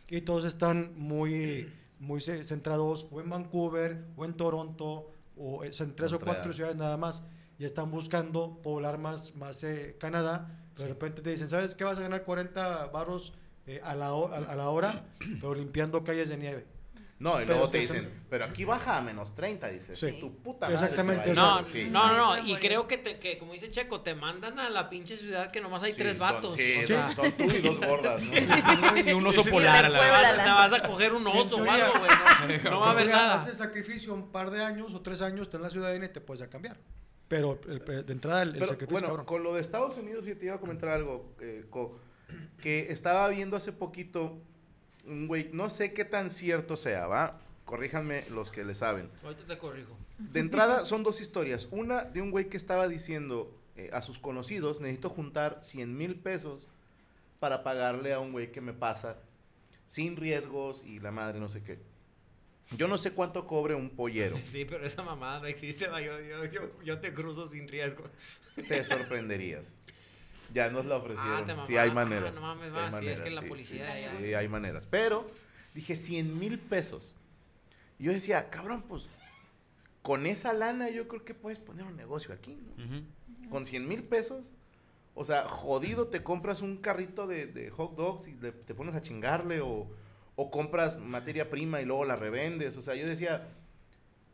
Y 0.10 0.22
todos 0.22 0.46
están 0.46 0.94
muy, 0.98 1.70
muy 2.00 2.20
ce- 2.22 2.44
centrados 2.46 3.06
o 3.12 3.20
en 3.22 3.30
Vancouver 3.30 4.06
o 4.16 4.26
en 4.26 4.34
Toronto 4.34 5.12
o 5.38 5.64
en 5.64 5.72
tres 5.96 6.14
o 6.14 6.20
cuatro 6.20 6.52
ciudades 6.54 6.78
nada 6.78 6.98
más. 6.98 7.24
Y 7.60 7.66
están 7.66 7.92
buscando 7.92 8.60
poblar 8.64 8.98
más, 8.98 9.36
más 9.36 9.62
eh, 9.64 9.96
Canadá. 10.00 10.64
Pero 10.74 10.88
de 10.88 10.94
repente 10.94 11.22
te 11.22 11.30
dicen, 11.32 11.50
¿sabes 11.50 11.76
qué? 11.76 11.84
Vas 11.84 11.98
a 11.98 12.02
ganar 12.02 12.24
40 12.24 12.86
baros 12.88 13.34
eh, 13.68 13.82
a, 13.84 13.96
la, 13.96 14.14
ho- 14.14 14.32
a, 14.34 14.38
a 14.38 14.56
la 14.56 14.70
hora, 14.70 15.06
pero 15.40 15.54
limpiando 15.54 16.04
calles 16.04 16.30
de 16.30 16.38
nieve. 16.38 16.66
No, 17.20 17.32
y 17.38 17.46
Pero 17.46 17.54
luego 17.56 17.70
te 17.72 17.80
pues 17.80 17.90
dicen, 17.90 18.04
también- 18.04 18.26
pero 18.30 18.46
aquí 18.46 18.64
baja 18.64 18.98
a 18.98 19.02
menos 19.02 19.34
30, 19.34 19.70
dices. 19.70 20.00
Sí. 20.00 20.20
Tu 20.20 20.38
puta 20.38 20.70
madre. 20.70 20.76
Exactamente, 20.76 21.34
se 21.34 21.42
va 21.42 21.56
a 21.56 21.60
ir". 21.62 21.62
No. 21.64 21.66
Sí. 21.68 21.88
no, 21.90 22.08
no, 22.10 22.16
no, 22.16 22.32
Ay, 22.34 22.54
y 22.54 22.56
creo 22.58 22.88
que, 22.88 23.00
te, 23.00 23.18
que, 23.18 23.40
como 23.40 23.54
dice 23.54 23.72
Checo, 23.72 24.02
te 24.02 24.14
mandan 24.14 24.60
a 24.60 24.70
la 24.70 24.88
pinche 24.88 25.18
ciudad 25.18 25.50
que 25.50 25.60
nomás 25.60 25.82
hay 25.82 25.94
Sí, 25.94 25.98
tres 25.98 26.20
don- 26.20 26.28
vatos. 26.30 26.54
Sí, 26.54 26.76
o 26.84 26.86
sea, 26.86 27.10
son 27.10 27.32
tú 27.32 27.46
y 27.46 27.58
dos 27.58 27.80
gordas, 27.80 28.22
¿no? 28.22 28.32
y 29.10 29.14
un 29.14 29.26
oso 29.26 29.44
polar 29.46 29.86
a 29.86 29.88
te, 29.88 29.94
la 29.96 30.00
vas, 30.00 30.22
Puébla. 30.28 30.44
te 30.44 30.50
vas 30.52 30.74
a 30.74 30.88
coger 30.88 31.14
un 31.14 31.26
oso 31.26 31.56
o 31.56 31.68
algo, 31.72 31.94
güey. 31.98 32.60
No, 32.64 32.70
no 32.70 32.80
va 32.82 32.88
a 32.88 32.92
haber 32.92 33.08
nada. 33.08 33.34
Haces 33.34 33.58
sacrificio 33.58 34.14
un 34.14 34.32
par 34.32 34.52
de 34.52 34.64
años 34.64 34.94
o 34.94 35.02
tres 35.02 35.22
años, 35.24 35.42
estás 35.48 35.56
en 35.58 35.64
la 35.64 35.70
ciudadana 35.72 36.06
y 36.06 36.10
te 36.10 36.22
puedes 36.22 36.44
a 36.44 36.50
cambiar. 36.52 36.78
Pero 37.28 37.60
el- 37.68 37.82
el- 37.88 38.06
de 38.06 38.14
entrada 38.14 38.44
el, 38.44 38.50
el 38.50 38.54
Pero, 38.56 38.68
sacrificio, 38.68 38.94
bueno, 38.94 39.08
cabrón. 39.08 39.26
con 39.26 39.42
lo 39.42 39.56
de 39.56 39.62
Estados 39.62 39.98
Unidos, 39.98 40.24
yo 40.24 40.38
te 40.38 40.46
iba 40.46 40.54
a 40.54 40.60
comentar 40.60 40.90
algo, 40.90 41.34
eh, 41.42 41.66
Co, 41.72 42.00
que 42.62 42.92
estaba 42.92 43.28
viendo 43.30 43.58
hace 43.58 43.72
poquito 43.72 44.42
un 45.06 45.28
güey, 45.28 45.50
no 45.54 45.70
sé 45.70 45.94
qué 45.94 46.06
tan 46.06 46.30
cierto 46.30 46.76
sea, 46.78 47.08
¿va? 47.08 47.40
Corríjanme 47.66 48.26
los 48.30 48.52
que 48.52 48.64
le 48.64 48.76
saben. 48.76 49.10
Ahorita 49.24 49.46
te 49.46 49.58
corrijo. 49.58 49.96
De 50.18 50.40
entrada 50.40 50.86
son 50.86 51.04
dos 51.04 51.22
historias. 51.22 51.68
Una 51.72 52.04
de 52.04 52.22
un 52.22 52.32
güey 52.32 52.50
que 52.50 52.58
estaba 52.58 52.88
diciendo 52.88 53.54
eh, 53.76 53.90
a 53.94 54.02
sus 54.02 54.20
conocidos, 54.20 54.80
necesito 54.82 55.10
juntar 55.10 55.60
100 55.62 55.96
mil 55.96 56.16
pesos 56.16 56.68
para 57.40 57.64
pagarle 57.64 58.14
a 58.14 58.20
un 58.20 58.32
güey 58.32 58.52
que 58.52 58.62
me 58.62 58.74
pasa 58.74 59.18
sin 59.86 60.18
riesgos 60.18 60.84
y 60.86 61.00
la 61.00 61.12
madre 61.12 61.40
no 61.40 61.50
sé 61.50 61.64
qué. 61.64 61.80
Yo 62.76 62.88
no 62.88 62.98
sé 62.98 63.12
cuánto 63.12 63.48
cobre 63.48 63.76
un 63.76 63.90
pollero. 63.90 64.38
Sí, 64.52 64.66
pero 64.66 64.86
esa 64.86 65.04
mamada 65.04 65.40
no 65.40 65.46
existe, 65.46 65.88
va, 65.88 66.02
yo, 66.02 66.20
yo, 66.20 66.46
yo, 66.46 66.84
yo 66.84 67.00
te 67.00 67.14
cruzo 67.14 67.48
sin 67.48 67.68
riesgo. 67.68 68.10
Te 68.68 68.84
sorprenderías. 68.84 69.86
Ya 70.54 70.70
nos 70.70 70.86
la 70.86 70.96
Ah, 70.96 70.98
ofrecieron. 71.00 71.46
te 71.46 71.56
sí 71.68 71.78
hay 71.78 71.90
Ah, 71.90 71.94
maneras. 71.94 72.36
no 72.36 72.42
mames, 72.42 72.68
sí 72.68 72.74
va, 72.74 72.86
hay 72.88 72.90
sí, 73.02 73.08
es 73.08 73.22
que 73.22 73.30
maneras, 73.30 73.34
la 73.44 73.48
policía 73.50 73.94
sí, 73.96 74.02
ya- 74.02 74.20
sí, 74.22 74.34
hay 74.34 74.48
maneras. 74.48 74.86
Pero 74.90 75.30
dije 75.74 75.96
100 75.96 76.38
mil 76.40 76.60
pesos. 76.60 77.16
Y 78.00 78.06
yo 78.06 78.12
decía, 78.12 78.50
cabrón, 78.50 78.84
pues 78.88 79.10
con 80.02 80.26
esa 80.26 80.54
lana 80.54 80.90
yo 80.90 81.08
creo 81.08 81.26
que 81.26 81.34
puedes 81.34 81.60
poner 81.60 81.86
un 81.86 81.98
negocio 81.98 82.34
aquí, 82.34 82.56
¿no? 82.56 82.84
Ujú. 82.84 83.50
Con 83.50 83.66
100 83.66 83.88
mil 83.88 84.04
pesos. 84.04 84.54
O 85.16 85.26
sea, 85.26 85.48
jodido, 85.48 86.08
te 86.08 86.22
compras 86.24 86.62
un 86.62 86.78
carrito 86.78 87.26
de, 87.28 87.48
de 87.48 87.70
hot 87.72 87.96
dogs 87.96 88.28
y 88.28 88.36
le- 88.36 88.52
te 88.52 88.76
pones 88.76 88.94
a 88.96 89.02
chingarle 89.02 89.62
o, 89.62 89.90
o 90.36 90.52
compras 90.52 90.98
materia 91.00 91.50
prima 91.50 91.82
y 91.82 91.86
luego 91.86 92.06
la 92.06 92.16
revendes. 92.16 92.78
O 92.78 92.82
sea, 92.82 92.94
yo 92.96 93.08
decía, 93.08 93.48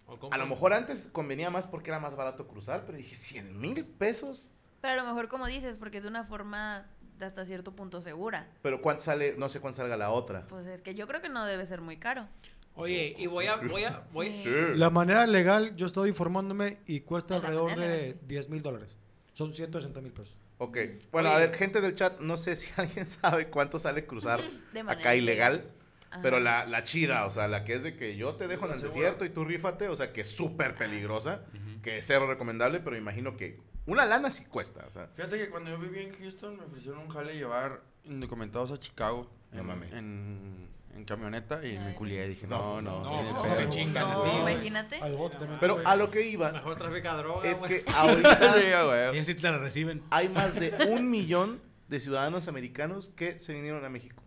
O 0.06 0.30
a 0.32 0.38
lo 0.38 0.46
mejor 0.46 0.74
antes 0.74 1.08
convenía 1.12 1.50
más 1.50 1.66
porque 1.68 1.90
era 1.90 2.00
más 2.00 2.16
barato 2.18 2.48
cruzar, 2.48 2.86
pero 2.86 2.98
dije, 2.98 3.16
100 3.16 3.60
mil 3.62 3.86
pesos. 3.86 4.50
Pero 4.84 4.96
a 4.96 4.98
lo 4.98 5.06
mejor, 5.06 5.30
como 5.30 5.48
dices, 5.48 5.78
porque 5.78 6.00
es 6.00 6.04
de 6.04 6.10
una 6.10 6.26
forma 6.26 6.86
de 7.18 7.26
hasta 7.26 7.46
cierto 7.46 7.74
punto 7.74 8.02
segura. 8.02 8.50
Pero 8.62 8.82
cuánto 8.82 9.02
sale, 9.02 9.34
no 9.38 9.48
sé 9.48 9.62
cuánto 9.62 9.78
salga 9.78 9.96
la 9.96 10.10
otra. 10.12 10.46
Pues 10.50 10.66
es 10.66 10.82
que 10.82 10.94
yo 10.94 11.08
creo 11.08 11.22
que 11.22 11.30
no 11.30 11.46
debe 11.46 11.66
ser 11.66 11.80
muy 11.80 11.96
caro. 11.96 12.28
Oye, 12.76 13.16
y 13.18 13.28
voy 13.28 13.48
a, 13.48 13.56
voy 13.56 13.86
a, 13.86 14.04
voy, 14.12 14.30
Sí. 14.32 14.50
La 14.76 14.90
manera 14.90 15.26
legal, 15.26 15.74
yo 15.78 15.86
estoy 15.86 16.10
informándome 16.10 16.80
y 16.86 17.00
cuesta 17.00 17.36
la 17.36 17.40
alrededor 17.40 17.70
manera 17.70 17.94
de 17.94 17.98
legal, 17.98 18.18
sí. 18.20 18.28
10 18.28 18.50
mil 18.50 18.62
dólares. 18.62 18.98
Son 19.32 19.54
160 19.54 20.02
mil 20.02 20.12
pesos. 20.12 20.36
Ok. 20.58 20.78
Bueno, 21.14 21.30
a 21.30 21.38
ver, 21.38 21.56
gente 21.56 21.80
del 21.80 21.96
chat, 21.96 22.20
no 22.20 22.36
sé 22.36 22.58
si 22.58 22.70
alguien 22.82 23.06
sabe 23.06 23.48
cuánto 23.48 23.80
sale 23.80 24.06
cruzar 24.06 24.42
acá 24.88 25.16
ilegal. 25.16 25.72
Ajá. 26.12 26.22
Pero 26.22 26.42
la, 26.42 26.66
la 26.66 26.84
chida, 26.84 27.26
o 27.26 27.32
sea, 27.32 27.48
la 27.48 27.64
que 27.64 27.76
es 27.76 27.84
de 27.84 27.96
que 27.96 28.18
yo 28.18 28.36
te 28.36 28.50
dejo 28.50 28.66
en 28.66 28.74
el 28.74 28.82
desierto 28.82 29.24
y 29.24 29.30
tú 29.30 29.46
rífate, 29.46 29.88
o 29.88 29.96
sea, 29.96 30.12
que 30.12 30.22
es 30.22 30.36
súper 30.36 30.76
peligrosa, 30.76 31.46
que 31.82 32.00
es 32.00 32.06
cero 32.06 32.28
recomendable, 32.28 32.82
pero 32.82 32.98
imagino 32.98 33.38
que 33.38 33.62
una 33.86 34.06
lana 34.06 34.32
sí 34.32 34.46
cuesta, 34.46 34.86
o 34.88 34.92
sea. 34.92 35.08
Fíjate 35.16 35.38
que 35.38 35.50
cuando 35.50 35.70
yo 35.72 35.78
vivía 35.80 36.02
en 36.04 36.14
Houston 36.18 36.58
me 36.58 36.64
ofrecieron 36.64 37.02
un 37.02 37.10
jale 37.10 37.36
llevar 37.36 37.82
indocumentados 38.06 38.72
a 38.72 38.78
Chicago. 38.80 39.30
No 39.52 39.60
en, 39.62 39.66
mames. 39.68 39.92
En, 39.94 40.70
en 40.96 41.06
camioneta 41.06 41.66
y 41.66 41.78
me 41.80 41.94
culié. 41.96 42.28
Dije, 42.28 42.48
No, 42.48 42.82
no, 42.82 43.02
no. 43.02 43.04
no, 43.04 43.22
ni 43.22 43.28
de 43.28 43.34
no, 43.34 43.42
pedo". 43.44 43.56
te 43.56 43.70
chingan 43.70 44.10
a 44.10 44.14
No, 44.14 44.24
ti, 44.24 44.30
güey. 44.42 44.54
imagínate. 44.54 44.96
Al 45.02 45.16
bote 45.16 45.38
también. 45.38 45.60
Pero 45.60 45.82
a 45.86 45.96
lo 45.96 46.10
que 46.12 46.28
iba 46.28 46.52
mejor 46.52 46.76
trafica 46.78 47.16
droga, 47.18 47.50
es 47.50 47.62
que 47.64 47.84
ahorita. 47.94 49.12
Y 49.14 49.20
así 49.20 49.36
te 49.36 49.42
la 49.44 49.58
reciben. 49.58 50.02
hay 50.12 50.30
más 50.30 50.60
de 50.60 50.72
un 50.90 51.10
millón 51.12 51.62
de 51.90 52.00
ciudadanos 52.00 52.48
americanos 52.48 53.10
que 53.16 53.40
se 53.40 53.54
vinieron 53.54 53.84
a 53.86 53.90
México. 53.90 54.24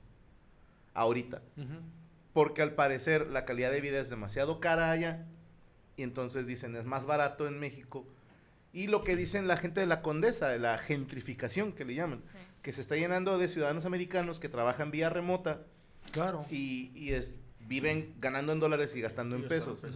Ahorita. 0.95 1.43
Porque 2.33 2.63
al 2.63 2.75
parecer 2.75 3.29
la 3.29 3.45
calidad 3.45 3.71
de 3.71 3.81
vida 3.81 3.99
es 3.99 4.11
demasiado 4.11 4.61
cara 4.61 4.91
allá. 4.91 5.27
Y 5.97 6.03
entonces 6.03 6.47
dicen, 6.47 6.77
es 6.77 6.85
más 6.85 7.07
barato 7.07 7.47
en 7.49 7.59
México. 7.59 8.07
Y 8.77 8.89
lo 8.89 9.03
que 9.05 9.17
dicen 9.17 9.49
la 9.49 9.57
gente 9.57 9.81
de 9.81 9.87
la 9.87 10.03
condesa, 10.03 10.49
de 10.49 10.59
la 10.59 10.77
gentrificación 10.77 11.73
que 11.73 11.87
le 11.87 11.95
llaman, 11.95 12.21
Sí. 12.31 12.37
que 12.61 12.73
se 12.73 12.83
está 12.83 12.95
llenando 12.95 13.39
de 13.39 13.49
ciudadanos 13.49 13.87
americanos 13.87 14.39
que 14.39 14.51
trabajan 14.51 14.91
vía 14.91 15.09
remota 15.09 15.63
Claro. 16.13 16.45
y, 16.51 16.91
y 16.95 17.13
es, 17.13 17.35
viven 17.61 18.15
ganando 18.21 18.53
en 18.53 18.61
dólares 18.61 18.95
y 18.95 19.01
gastando 19.01 19.35
en 19.35 19.49
pesos. 19.49 19.87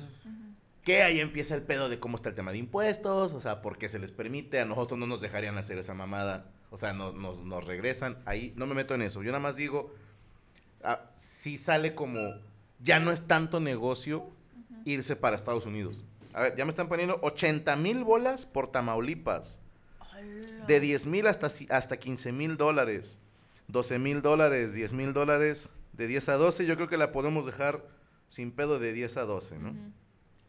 Que 0.83 1.03
ahí 1.03 1.21
empieza 1.21 1.55
el 1.55 1.63
pedo 1.63 1.91
de 1.91 2.01
cómo 2.01 2.17
está 2.17 2.31
el 2.31 2.35
tema 2.35 2.53
de 2.53 2.57
impuestos, 2.59 3.35
o 3.35 3.41
sea, 3.43 3.61
por 3.61 3.77
qué 3.77 3.91
se 3.91 3.99
les 3.99 4.13
permite, 4.13 4.61
a 4.61 4.65
nosotros 4.65 4.99
no 4.99 5.07
nos 5.07 5.21
dejarían 5.21 5.59
hacer 5.59 5.77
esa 5.77 5.93
mamada, 5.93 6.47
o 6.71 6.79
sea, 6.79 6.95
no- 6.95 7.13
nos, 7.13 7.41
nos 7.45 7.67
regresan, 7.67 8.17
ahí 8.25 8.55
no 8.57 8.67
me 8.67 8.75
meto 8.75 8.95
en 8.95 9.03
eso, 9.03 9.23
yo 9.23 9.31
nada 9.31 9.43
más 9.43 9.57
digo, 9.57 9.95
ah, 10.83 11.03
si 11.17 11.59
sale 11.59 11.95
como, 11.95 12.33
ya 12.83 12.99
no 12.99 13.13
es 13.13 13.21
tanto 13.27 13.61
negocio 13.61 14.31
irse 14.87 15.17
para 15.17 15.37
Estados 15.37 15.67
Unidos. 15.67 16.03
A 16.33 16.43
ver, 16.43 16.57
ya 16.57 16.65
me 16.65 16.71
están 16.71 16.89
poniendo 16.89 17.19
80 17.23 17.77
mil 17.77 18.05
bolas 18.05 18.47
por 18.47 18.69
Tamaulipas, 18.69 19.61
de 20.67 20.81
10 20.81 21.07
mil 21.07 21.27
hasta, 21.27 21.49
hasta 21.71 21.97
15 21.99 22.33
mil 22.33 22.57
dólares, 22.57 23.21
12 23.69 23.99
mil 23.99 24.23
dólares, 24.23 24.75
10 24.75 24.93
mil 24.93 25.13
dólares, 25.13 25.71
de 25.93 26.07
10 26.07 26.29
a 26.29 26.35
12, 26.35 26.67
yo 26.67 26.77
creo 26.77 26.89
que 26.89 26.97
la 26.97 27.13
podemos 27.13 27.47
dejar 27.47 27.85
sin 28.29 28.53
pedo 28.53 28.79
de 28.79 28.93
10 28.93 29.17
a 29.17 29.23
12, 29.25 29.59
¿no? 29.59 29.71
Ujú. 29.71 29.93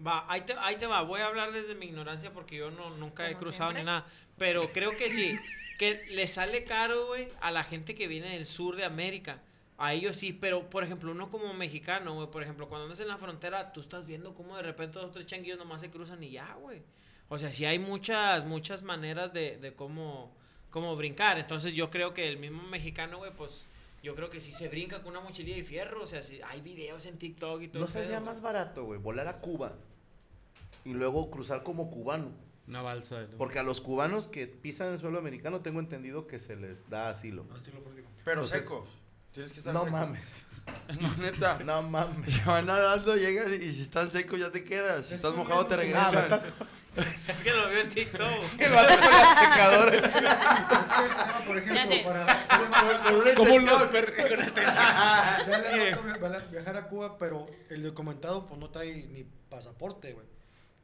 Va, 0.06 0.26
ahí 0.28 0.41
te, 0.41 0.54
ahí 0.54 0.78
te 0.78 0.88
va. 0.88 1.02
Voy 1.04 1.22
a 1.22 1.28
hablar 1.28 1.52
desde 1.52 1.76
mi 1.76 1.86
ignorancia 1.86 2.34
porque 2.34 2.58
yo 2.58 2.72
no, 2.72 2.96
nunca 2.98 3.30
he 3.30 3.36
cruzado 3.36 3.72
siempre. 3.72 3.84
ni 3.84 3.86
nada. 3.86 4.08
Pero 4.38 4.62
creo 4.74 4.98
que 4.98 5.12
sí. 5.12 5.38
Que 5.78 6.00
le 6.12 6.28
sale 6.28 6.63
caro, 6.63 7.08
güey, 7.08 7.28
a 7.39 7.52
la 7.52 7.63
gente 7.63 7.94
que 7.94 8.08
viene 8.08 8.32
del 8.32 8.46
sur 8.46 8.76
de 8.76 8.86
América. 8.86 9.41
A 9.84 9.94
ellos 9.94 10.15
sí, 10.15 10.32
pero 10.32 10.70
por 10.70 10.84
ejemplo, 10.84 11.12
uno 11.12 11.30
como 11.32 11.54
mexicano, 11.54 12.13
güey, 12.13 12.28
por 12.30 12.44
ejemplo, 12.44 12.70
cuando 12.70 12.86
andas 12.86 13.00
en 13.00 13.08
la 13.08 13.17
frontera, 13.17 13.74
tú 13.74 13.82
estás 13.82 14.06
viendo 14.06 14.34
cómo 14.36 14.56
de 14.56 14.62
repente 14.63 15.00
dos 15.00 15.08
o 15.10 15.12
tres 15.12 15.26
changuillos 15.26 15.58
nomás 15.58 15.82
se 15.82 15.89
cruzan 15.89 16.22
y 16.24 16.30
ya, 16.32 16.54
güey. 16.62 16.82
O 17.30 17.38
sea, 17.39 17.52
sí 17.52 17.65
hay 17.65 17.80
muchas, 17.80 18.46
muchas 18.46 18.84
maneras 18.84 19.34
de, 19.34 19.58
de 19.58 19.74
cómo, 19.74 20.32
cómo 20.70 20.96
brincar. 20.96 21.39
Entonces 21.39 21.74
yo 21.74 21.89
creo 21.89 22.13
que 22.13 22.28
el 22.30 22.38
mismo 22.38 22.62
mexicano, 22.63 23.17
güey, 23.17 23.32
pues 23.36 23.65
yo 24.04 24.13
creo 24.15 24.30
que 24.30 24.39
si 24.39 24.52
se 24.52 24.67
brinca 24.67 25.02
con 25.02 25.12
una 25.13 25.22
mochililla 25.22 25.56
de 25.58 25.63
fierro, 25.63 26.04
o 26.04 26.08
sea, 26.08 26.22
si 26.22 26.41
hay 26.44 26.62
videos 26.62 27.06
en 27.08 27.17
TikTok 27.17 27.62
y 27.63 27.67
todo 27.70 27.80
¿No 27.80 27.86
ese 27.86 28.02
sería 28.02 28.17
pedo. 28.17 28.26
más 28.26 28.41
barato, 28.41 28.84
güey, 28.86 29.00
volar 29.00 29.28
a 29.28 29.39
Cuba 29.39 29.74
y 30.86 30.94
luego 30.94 31.30
cruzar 31.32 31.63
como 31.63 31.89
cubano? 31.89 32.32
Una 32.67 32.82
balsa. 32.82 33.22
¿no? 33.24 33.38
Porque 33.38 33.60
a 33.60 33.63
los 33.63 33.82
cubanos 33.82 34.28
que 34.28 34.46
pisan 34.48 34.94
el 34.94 35.00
suelo 35.00 35.17
americano 35.20 35.62
tengo 35.62 35.80
entendido 35.80 36.28
que 36.28 36.39
se 36.39 36.56
les 36.56 36.89
da 36.89 37.10
asilo. 37.10 37.46
Así 37.56 37.72
lo 37.72 37.80
político. 37.84 38.10
Pero 38.24 38.41
Entonces- 38.41 38.63
secos. 38.65 38.88
Tienes 39.34 39.52
que 39.52 39.60
estar 39.60 39.74
No 39.74 39.82
seco. 39.86 39.91
mames. 39.91 40.46
No, 41.00 41.15
neta. 41.17 41.58
No 41.65 41.82
mames. 41.82 42.34
Se 42.34 42.44
van 42.44 42.65
nadando, 42.67 43.15
llegan 43.15 43.52
y 43.54 43.74
si 43.74 43.82
están 43.82 44.12
secos 44.12 44.39
ya 44.39 44.52
te 44.52 44.63
quedas. 44.63 45.08
Si 45.08 45.15
estás 45.15 45.34
mojado 45.34 45.65
te 45.65 45.76
regresan. 45.76 46.15
estás- 46.15 46.46
Es 46.96 47.38
que 47.41 47.52
lo 47.52 47.67
veo 47.70 47.82
en 47.82 47.89
TikTok. 47.89 48.20
El 48.60 48.72
vato 48.74 48.94
con 49.00 49.12
la 49.12 49.36
secadora. 49.36 49.96
Es 49.96 50.13
que, 50.13 50.28
ah, 50.28 51.41
por 51.48 51.58
ejemplo, 51.58 51.88
sé. 51.88 52.04
para 52.04 53.36
Como 53.36 53.60
los 53.60 53.84
perros 53.84 54.15
viajar 56.52 56.78
a 56.78 56.88
Cuba, 56.88 57.17
pero 57.17 57.48
el 57.70 57.84
documentado 57.84 58.46
pues 58.46 58.60
no 58.60 58.70
trae 58.70 58.94
ni 59.08 59.24
pasaporte, 59.50 60.13
güey. 60.13 60.26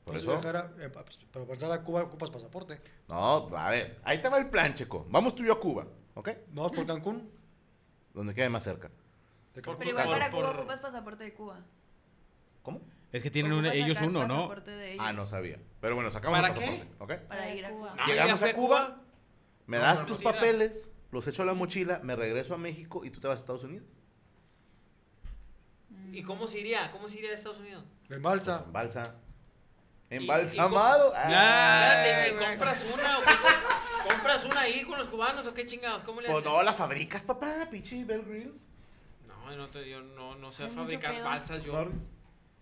Por 0.06 0.16
eso. 0.16 0.32
viajar 0.32 0.58
a- 0.58 0.72
eh, 0.84 0.90
pues, 0.90 1.20
pero 1.32 1.46
para 1.46 1.54
entrar 1.54 1.72
a 1.72 1.84
Cuba 1.84 2.04
ocupas 2.04 2.30
pasaporte. 2.30 2.80
No, 3.10 3.50
a 3.56 3.70
ver, 3.70 3.98
ahí 4.04 4.20
te 4.22 4.30
va 4.30 4.38
el 4.38 4.50
plan, 4.50 4.74
checo. 4.74 5.06
Vamos 5.10 5.36
tú 5.36 5.44
y 5.44 5.48
yo 5.48 5.54
a 5.54 5.60
Cuba, 5.60 5.86
¿ok? 6.16 6.30
Vamos 6.52 6.72
por 6.72 6.86
Cancún. 6.86 7.30
Donde 8.18 8.34
quede 8.34 8.50
más 8.50 8.64
cerca. 8.64 8.90
de. 9.54 9.62
Pero 9.78 9.90
igual 9.92 10.06
Por- 10.06 10.14
para 10.18 10.32
Cuba 10.32 10.48
por- 10.52 10.56
ocupas 10.60 10.80
pasaporte 10.80 11.24
de 11.24 11.34
Cuba. 11.36 11.60
¿Cómo? 12.64 12.82
Es 13.12 13.22
que 13.22 13.30
tienen 13.30 13.54
una- 13.54 13.72
ellos 13.74 14.02
uno, 14.02 14.28
¿no? 14.28 14.54
de 14.56 14.98
Ah, 15.00 15.14
no 15.14 15.28
sabía. 15.28 15.60
Pero 15.80 15.94
bueno, 15.94 16.10
sacamos 16.10 16.38
¿Para 16.40 16.52
el 16.52 16.60
qué? 16.60 16.66
pasaporte, 16.66 16.94
¿ok? 16.98 17.08
Para 17.08 17.28
Para 17.28 17.54
ir 17.54 17.66
a 17.66 17.70
Cuba. 17.70 17.94
No, 17.96 18.06
Llegamos 18.08 18.40
ya 18.40 18.48
a 18.48 18.54
Cuba. 18.54 19.02
Me 19.68 19.78
das 19.78 20.02
no, 20.02 20.08
tus 20.08 20.18
papeles, 20.18 20.90
los 21.12 21.28
echo 21.28 21.44
a 21.44 21.46
la 21.46 21.54
mochila, 21.54 22.00
me 22.04 22.16
regreso 22.16 22.56
a 22.56 22.58
México 22.58 23.06
y 23.06 23.12
tú 23.12 23.20
te 23.20 23.28
vas 23.28 23.38
a 23.38 23.40
Estados 23.40 23.64
Unidos. 23.64 23.86
¿Y 26.12 26.24
cómo 26.24 26.48
se 26.48 26.60
iría? 26.60 26.90
¿Cómo 26.92 27.08
se 27.08 27.20
iría 27.20 27.32
a 27.32 27.34
Estados 27.36 27.60
Unidos? 27.60 27.84
En 28.10 28.22
balsa. 28.24 28.64
En 28.66 28.74
balsa. 28.74 29.16
Y- 30.10 30.16
Embalsamado. 30.16 31.12
y 31.12 31.16
Ah, 31.18 32.04
Espérate. 32.26 32.46
¿compras 32.50 32.88
una 32.94 33.18
o 33.20 33.22
qué 33.22 33.28
¿Compras 34.08 34.46
una 34.46 34.62
ahí 34.62 34.84
con 34.84 34.98
los 34.98 35.08
cubanos 35.08 35.46
o 35.48 35.54
qué 35.54 35.66
chingados? 35.66 36.04
¿Cómo 36.04 36.22
le 36.22 36.28
Pues 36.28 36.40
haces? 36.40 36.50
no, 36.52 36.64
la 36.64 36.74
fabricas, 36.74 37.22
papá, 37.22 37.68
pinche 37.70 38.04
Bell 38.06 38.24
Grills. 38.24 38.66
No, 39.28 39.56
no 39.56 39.70
te- 39.70 39.90
yo 39.90 40.02
no, 40.02 40.36
no 40.36 40.52
sé 40.52 40.64
Hay 40.64 40.70
mucho 40.70 40.82
fabricar 40.82 41.14
pedo. 41.16 41.26
balsas 41.26 41.64
yo. 41.64 41.90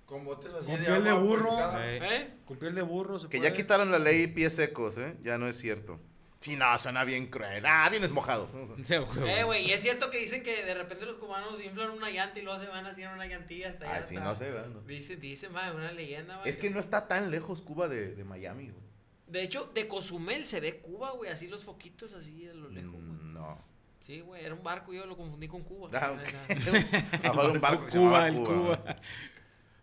Con 0.05 0.23
botes 0.23 0.53
así 0.53 0.65
Con 0.67 0.79
de 0.79 0.85
piel 0.85 1.03
de 1.03 1.09
agua 1.09 1.23
burro. 1.23 1.43
purificada. 1.49 1.87
Eh, 1.87 1.99
¿Eh? 2.03 2.33
Con 2.45 2.57
piel 2.57 2.75
de 2.75 2.81
burro. 2.83 3.19
se 3.19 3.27
Que 3.27 3.37
puede. 3.39 3.49
ya 3.49 3.55
quitaron 3.55 3.91
la 3.91 3.97
ley 3.99 4.27
pies 4.27 4.55
secos, 4.55 4.97
¿eh? 4.99 5.15
Ya 5.23 5.37
no 5.39 5.47
es 5.47 5.57
cierto. 5.57 5.99
Sí, 6.39 6.55
no, 6.57 6.77
suena 6.77 7.03
bien 7.05 7.25
cruel. 7.27 7.63
Ah, 7.65 7.87
vienes 7.89 8.11
mojado. 8.11 8.47
sí, 8.85 8.97
güey. 8.97 9.29
Eh, 9.39 9.43
güey, 9.45 9.65
y 9.67 9.71
es 9.71 9.81
cierto 9.81 10.11
que 10.11 10.19
dicen 10.19 10.43
que 10.43 10.63
de 10.63 10.75
repente 10.75 11.07
los 11.07 11.17
cubanos 11.17 11.59
inflan 11.63 11.89
una 11.89 12.11
llanta 12.11 12.37
y 12.39 12.43
luego 12.43 12.59
se 12.59 12.67
van 12.67 12.85
haciendo 12.85 13.15
una 13.15 13.25
llantilla 13.25 13.69
hasta 13.69 13.85
allá. 13.85 13.95
Ay, 13.97 14.03
sí, 14.05 14.15
hasta- 14.17 14.29
no 14.29 14.35
sé, 14.35 14.51
¿verdad? 14.51 14.67
No. 14.67 14.81
Dice, 14.81 15.15
dice, 15.15 15.49
ma, 15.49 15.71
una 15.71 15.91
leyenda, 15.91 16.37
ma, 16.37 16.43
Es 16.43 16.57
que 16.59 16.69
no 16.69 16.79
está 16.79 17.07
tan 17.07 17.31
lejos 17.31 17.63
Cuba 17.63 17.87
de, 17.87 18.13
de 18.13 18.23
Miami, 18.23 18.69
güey. 18.69 18.85
De 19.27 19.41
hecho, 19.43 19.69
de 19.73 19.87
Cozumel 19.87 20.45
se 20.45 20.59
ve 20.59 20.79
Cuba, 20.79 21.11
güey, 21.11 21.31
así 21.31 21.47
los 21.47 21.63
foquitos 21.63 22.13
así 22.13 22.47
a 22.47 22.53
lo 22.53 22.69
lejos, 22.69 22.91
güey. 22.91 23.03
Mm, 23.03 23.33
No. 23.33 23.57
Sí, 24.01 24.19
güey, 24.21 24.45
era 24.45 24.53
un 24.53 24.61
barco 24.63 24.93
y 24.93 24.97
yo 24.97 25.05
lo 25.07 25.17
confundí 25.17 25.47
con 25.47 25.63
Cuba. 25.63 25.89
Ah, 25.93 26.13
Era- 26.13 26.13
ok. 26.13 26.25
Abajo 27.25 27.47
de 27.47 27.51
un 27.53 27.61
barco 27.61 27.85
que 27.85 27.91
se 27.91 27.97
Cuba, 27.97 28.09
llamaba 28.11 28.27
el 28.27 28.35
Cuba. 28.35 28.77
Cuba. 28.83 28.95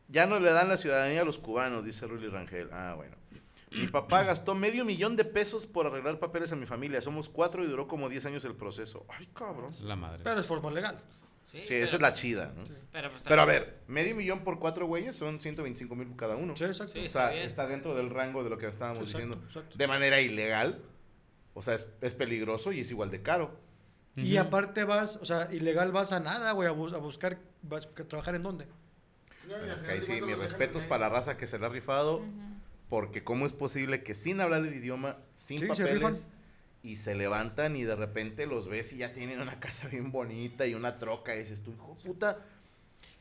Ya 0.09 0.27
no 0.27 0.39
le 0.39 0.51
dan 0.53 0.69
la 0.69 0.77
ciudadanía 0.77 1.23
a 1.23 1.25
los 1.25 1.39
cubanos, 1.41 1.85
dice 1.85 2.07
Ruli 2.07 2.29
Rangel. 2.29 2.69
Ah, 2.73 2.95
bueno. 2.97 3.17
Mi 3.73 3.89
papá 3.89 4.23
gastó 4.23 4.55
medio 4.55 4.85
millón 4.85 5.17
de 5.17 5.25
pesos 5.25 5.67
por 5.67 5.87
arreglar 5.87 6.19
papeles 6.21 6.53
a 6.53 6.57
mi 6.57 6.67
familia. 6.67 7.01
Somos 7.01 7.29
cuatro 7.31 7.65
y 7.65 7.67
duró 7.67 7.89
como 7.89 8.11
10 8.11 8.27
años 8.27 8.45
el 8.45 8.55
proceso. 8.55 9.07
Ay, 9.09 9.27
cabrón. 9.35 9.75
La 9.81 9.97
madre. 9.97 10.21
Pero 10.23 10.39
es 10.41 10.47
forma 10.47 10.71
legal. 10.71 11.03
Sí, 11.53 11.59
Sí, 11.59 11.65
pero- 11.69 11.85
esa 11.85 11.97
es 11.97 12.03
la 12.03 12.13
chida, 12.15 12.53
¿no? 12.57 12.65
Pero, 12.91 13.11
pues, 13.11 13.23
Pero 13.23 13.43
a 13.43 13.45
ver, 13.45 13.79
medio 13.87 14.17
millón 14.17 14.43
por 14.43 14.59
cuatro 14.59 14.87
güeyes 14.87 15.15
son 15.15 15.39
125 15.41 15.95
mil 15.95 16.17
cada 16.17 16.35
uno. 16.37 16.57
Sí, 16.57 16.65
exacto. 16.65 16.95
Sí. 16.95 17.01
O 17.01 17.03
está 17.05 17.27
sea, 17.27 17.31
bien. 17.35 17.47
está 17.47 17.67
dentro 17.67 17.95
del 17.95 18.11
rango 18.11 18.43
de 18.43 18.51
lo 18.51 18.59
que 18.59 18.67
estábamos 18.67 19.03
Exacto, 19.09 19.19
diciendo. 19.29 19.47
exacto. 19.49 19.77
De 19.77 19.87
manera 19.87 20.21
ilegal. 20.21 20.83
O 21.55 21.61
sea, 21.63 21.75
es, 21.75 21.89
es 22.01 22.15
peligroso 22.15 22.73
y 22.73 22.81
es 22.81 22.91
igual 22.91 23.11
de 23.11 23.23
caro. 23.23 23.55
Y 24.17 24.37
aparte 24.37 24.85
vas, 24.85 25.17
o 25.17 25.25
sea, 25.25 25.49
ilegal 25.53 25.93
vas 25.93 26.13
a 26.13 26.21
nada, 26.21 26.53
güey, 26.53 26.69
a, 26.69 26.73
bus- 26.73 26.93
a 26.95 26.99
buscar, 26.99 27.39
vas 27.63 27.87
a 27.87 28.05
trabajar 28.05 28.35
en 28.35 28.43
dónde. 28.43 28.67
Bueno, 29.47 29.73
es 29.73 29.83
que 29.83 29.91
ahí 29.93 30.03
sí, 30.03 30.21
mis 30.23 30.37
respetos 30.39 30.85
para 30.85 31.09
la 31.09 31.09
raza 31.11 31.37
que 31.37 31.47
se 31.47 31.59
la 31.59 31.67
ha 31.67 31.71
rifado. 31.71 32.23
Porque 32.89 33.25
cómo 33.25 33.47
es 33.47 33.55
posible 33.55 34.03
que 34.03 34.15
sin 34.15 34.41
hablar 34.43 34.65
el 34.67 34.75
idioma, 34.75 35.17
sin 35.35 35.59
Sí, 35.59 35.65
se 35.65 35.69
papeles, 35.69 35.95
rifan. 35.95 36.15
Y 36.83 36.97
se 36.97 37.15
levantan 37.15 37.77
y 37.77 37.83
de 37.85 37.95
repente 37.95 38.47
los 38.47 38.67
ves 38.69 38.93
y 38.93 38.99
ya 38.99 39.13
tienen 39.13 39.41
una 39.41 39.61
casa 39.61 39.89
bien 39.89 40.11
bonita 40.11 40.67
y 40.67 40.75
una 40.75 40.99
troca 40.99 41.35
y 41.35 41.41
dices 41.41 41.63
tú, 41.63 41.73
hijo 41.73 41.97
puta. 42.05 42.39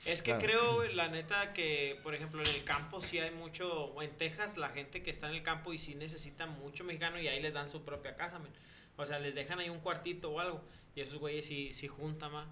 Es 0.06 0.24
que 0.24 0.34
Ah. 0.34 0.40
creo, 0.40 0.84
la 0.94 1.10
neta, 1.10 1.54
que, 1.54 2.00
por 2.02 2.16
ejemplo, 2.16 2.42
en 2.42 2.48
el 2.50 2.64
campo 2.64 3.02
sí 3.02 3.20
hay 3.20 3.30
mucho, 3.30 3.86
o 3.94 4.02
en 4.02 4.10
Texas, 4.18 4.58
la 4.58 4.70
gente 4.70 5.04
que 5.04 5.12
está 5.12 5.30
en 5.30 5.36
el 5.36 5.44
campo 5.44 5.74
y 5.74 5.78
sí 5.78 5.94
necesita 5.94 6.48
mucho 6.48 6.84
mexicano 6.84 7.20
y 7.22 7.28
ahí 7.28 7.40
les 7.40 7.54
dan 7.54 7.70
su 7.70 7.84
propia 7.84 8.16
casa, 8.16 8.40
men. 8.40 8.52
O 8.98 9.06
sea, 9.06 9.20
les 9.20 9.36
dejan 9.36 9.60
ahí 9.60 9.70
un 9.70 9.80
cuartito 9.80 10.32
o 10.32 10.40
algo. 10.40 10.60
Y 10.96 11.02
esos 11.02 11.20
güeyes 11.20 11.46
sí, 11.46 11.72
sí 11.74 11.88
juntan 11.88 12.32
más. 12.32 12.48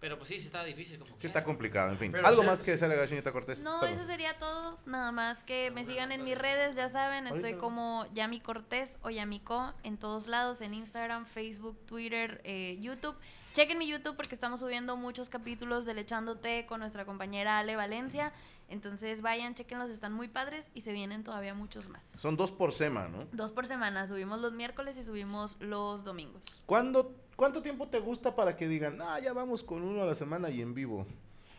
Pero 0.00 0.16
pues 0.16 0.30
sí, 0.30 0.40
sí 0.40 0.46
está 0.46 0.64
difícil. 0.64 0.98
Como 0.98 1.12
Sí 1.18 1.26
está 1.26 1.44
complicado, 1.44 1.90
en 1.90 1.98
fin. 1.98 2.10
Pero 2.10 2.26
Algo 2.26 2.40
sí- 2.40 2.46
más 2.48 2.62
que 2.62 2.70
decirle 2.70 2.94
a 2.94 2.98
la 2.98 3.06
señorita 3.06 3.32
Cortés. 3.32 3.62
No, 3.62 3.80
Perdón. 3.80 3.98
eso 3.98 4.06
sería 4.06 4.38
todo. 4.38 4.78
Nada 4.86 5.12
más 5.12 5.44
que 5.44 5.70
me 5.70 5.84
sigan 5.84 6.10
en 6.10 6.24
mis 6.24 6.38
redes, 6.38 6.74
ya 6.74 6.88
saben. 6.88 7.26
Estoy 7.26 7.54
como 7.54 8.06
Yami 8.14 8.40
Cortés 8.40 8.98
o 9.02 9.10
Yamico 9.10 9.74
en 9.82 9.98
todos 9.98 10.26
lados, 10.26 10.62
en 10.62 10.72
Instagram, 10.74 11.26
Facebook, 11.26 11.78
Twitter, 11.86 12.40
eh, 12.44 12.78
YouTube. 12.80 13.14
Chequen 13.52 13.78
mi 13.78 13.86
YouTube 13.88 14.16
porque 14.16 14.34
estamos 14.34 14.60
subiendo 14.60 14.96
muchos 14.96 15.28
capítulos 15.28 15.84
de 15.84 15.92
Lechándote 15.92 16.66
con 16.66 16.80
nuestra 16.80 17.04
compañera 17.04 17.58
Ale 17.58 17.76
Valencia. 17.76 18.32
Entonces 18.68 19.20
vayan, 19.20 19.56
chequenlos, 19.56 19.90
están 19.90 20.12
muy 20.12 20.28
padres 20.28 20.70
y 20.74 20.82
se 20.82 20.92
vienen 20.92 21.24
todavía 21.24 21.52
muchos 21.54 21.88
más. 21.88 22.04
Son 22.04 22.36
dos 22.36 22.52
por 22.52 22.72
semana, 22.72 23.08
¿no? 23.08 23.26
Dos 23.32 23.50
por 23.50 23.66
semana, 23.66 24.06
subimos 24.06 24.40
los 24.40 24.52
miércoles 24.52 24.96
y 24.96 25.04
subimos 25.04 25.56
los 25.58 26.04
domingos. 26.04 26.44
¿Cuándo, 26.66 27.12
¿Cuánto 27.40 27.62
tiempo 27.62 27.88
te 27.88 27.98
gusta 28.00 28.36
para 28.36 28.54
que 28.54 28.68
digan, 28.68 28.98
ah, 29.00 29.18
ya 29.18 29.32
vamos 29.32 29.62
con 29.64 29.80
uno 29.82 30.02
a 30.02 30.04
la 30.04 30.14
semana 30.14 30.50
y 30.50 30.60
en 30.60 30.74
vivo? 30.74 31.06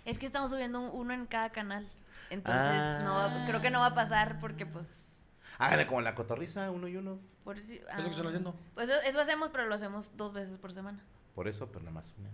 Es 0.05 0.19
que 0.19 0.27
estamos 0.27 0.51
subiendo 0.51 0.79
un- 0.79 0.91
uno 0.93 1.11
en 1.11 1.25
cada 1.25 1.49
canal. 1.49 1.89
Entonces, 2.29 2.61
Ah. 2.63 2.99
no 3.03 3.15
va- 3.15 3.45
creo 3.47 3.61
que 3.61 3.71
no 3.71 3.79
va 3.79 3.87
a 3.87 3.95
pasar 3.95 4.39
porque 4.39 4.67
pues... 4.67 5.25
Háganle 5.57 5.87
como 5.87 6.01
la 6.01 6.13
cotorriza, 6.13 6.69
uno 6.69 6.87
y 6.87 6.97
uno. 6.97 7.17
Por 7.43 7.59
si- 7.59 7.79
¿Qué 7.79 7.83
es 7.97 7.97
lo 7.97 8.03
que 8.03 8.09
están 8.11 8.25
ah. 8.25 8.29
haciendo? 8.29 8.55
Pues 8.75 8.89
eso, 8.91 9.01
eso 9.01 9.19
hacemos, 9.21 9.49
pero 9.51 9.65
lo 9.65 9.73
hacemos 9.73 10.05
dos 10.15 10.31
veces 10.33 10.55
por 10.59 10.71
semana. 10.71 10.99
Por 11.33 11.47
eso, 11.47 11.65
pero 11.65 11.79
nada 11.79 11.93
más 11.95 12.13
una. 12.19 12.29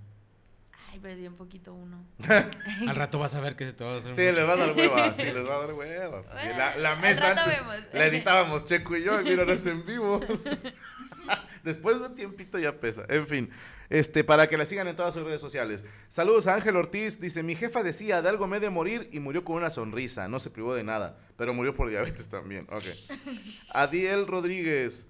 Ay, 0.92 1.00
perdí 1.00 1.26
un 1.26 1.36
poquito 1.38 1.74
uno. 1.74 2.04
Al 2.86 2.96
rato 2.98 3.18
vas 3.18 3.34
a 3.36 3.40
ver 3.40 3.56
que 3.56 3.66
se 3.66 3.72
te 3.72 3.86
va 3.86 3.94
a 3.94 3.98
hacer 4.00 4.14
Sí, 4.14 4.24
mucho. 4.24 4.34
les 4.34 4.46
va 4.50 4.54
a 4.54 4.58
dar 4.58 4.76
hueva, 4.76 5.14
sí, 5.14 5.24
les 5.24 5.48
va 5.48 5.56
a 5.56 5.60
dar 5.60 5.74
hueva. 5.74 6.22
Bueno, 6.22 6.82
la, 6.82 6.96
mesa 6.98 7.30
rato 7.34 7.42
antes 7.44 7.60
vemos. 7.60 7.76
la 7.94 8.06
editábamos 8.08 8.66
Checo 8.66 8.98
y 8.98 9.04
yo, 9.04 9.22
y 9.22 9.24
mira, 9.24 9.44
ahora 9.44 9.54
es 9.54 9.66
en 9.68 9.86
vivo. 9.86 10.20
Después 11.64 12.00
de 12.00 12.08
un 12.08 12.16
tiempito 12.16 12.60
ya 12.60 12.80
pesa. 12.80 13.06
En 13.10 13.28
fin, 13.28 13.50
este, 13.90 14.24
para 14.24 14.48
que 14.48 14.58
la 14.58 14.66
sigan 14.66 14.88
en 14.88 14.96
todas 14.96 15.14
sus 15.14 15.24
redes 15.24 15.42
sociales. 15.42 15.86
Saludos 16.08 16.48
a 16.48 16.56
Ángel 16.56 16.76
Ortiz, 16.76 17.20
dice, 17.20 17.44
mi 17.44 17.56
jefa 17.56 17.84
decía, 17.84 18.22
de 18.22 18.30
algo 18.30 18.48
me 18.48 18.58
he 18.58 18.60
de 18.60 18.70
morir 18.70 19.10
y 19.12 19.20
murió 19.20 19.44
con 19.44 19.56
una 19.58 19.70
sonrisa, 19.70 20.28
no 20.28 20.40
se 20.40 20.50
privó 20.50 20.76
de 20.76 20.84
nada, 20.84 21.18
pero 21.38 21.54
murió 21.54 21.74
por 21.74 21.90
diabetes 21.90 22.28
también. 22.28 22.68
Ok. 22.72 22.86
Adiel 23.70 24.28
Rodríguez. 24.28 25.08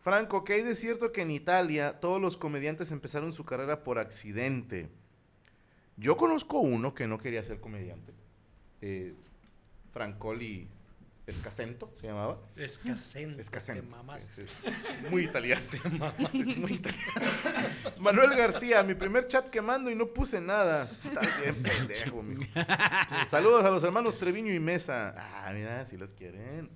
Franco, 0.00 0.44
¿qué 0.44 0.54
hay 0.54 0.62
de 0.62 0.76
cierto 0.76 1.10
que 1.10 1.22
en 1.22 1.32
Italia 1.32 1.98
todos 2.00 2.20
los 2.20 2.36
comediantes 2.36 2.92
empezaron 2.92 3.32
su 3.32 3.44
carrera 3.44 3.82
por 3.82 3.98
accidente? 3.98 4.88
Yo 5.96 6.16
conozco 6.16 6.60
uno 6.60 6.94
que 6.94 7.08
no 7.08 7.18
quería 7.18 7.42
ser 7.42 7.58
comediante. 7.58 8.12
Eh, 8.82 9.14
Francoli 9.92 10.68
Escacento 11.26 11.92
se 12.00 12.06
llamaba. 12.06 12.38
Escacento. 12.54 13.40
Escacento. 13.40 13.82
Te 13.82 13.88
mamaste. 13.96 14.46
sí, 14.46 14.52
sí, 14.62 14.70
es 15.04 15.10
muy 15.10 15.24
italiano. 15.24 15.66
Es 16.32 16.56
muy 16.56 16.72
italiano. 16.74 17.10
Manuel 18.00 18.30
García, 18.36 18.82
mi 18.84 18.94
primer 18.94 19.26
chat 19.26 19.48
que 19.48 19.60
mando 19.60 19.90
y 19.90 19.96
no 19.96 20.06
puse 20.06 20.40
nada. 20.40 20.88
Está 21.02 21.20
bien 21.42 21.54
pendejo, 21.62 22.22
mijo. 22.22 22.52
Saludos 23.26 23.64
a 23.64 23.70
los 23.70 23.82
hermanos 23.82 24.16
Treviño 24.18 24.54
y 24.54 24.60
Mesa. 24.60 25.14
Ah, 25.16 25.50
mira, 25.52 25.84
si 25.86 25.96
los 25.96 26.12
quieren. 26.12 26.70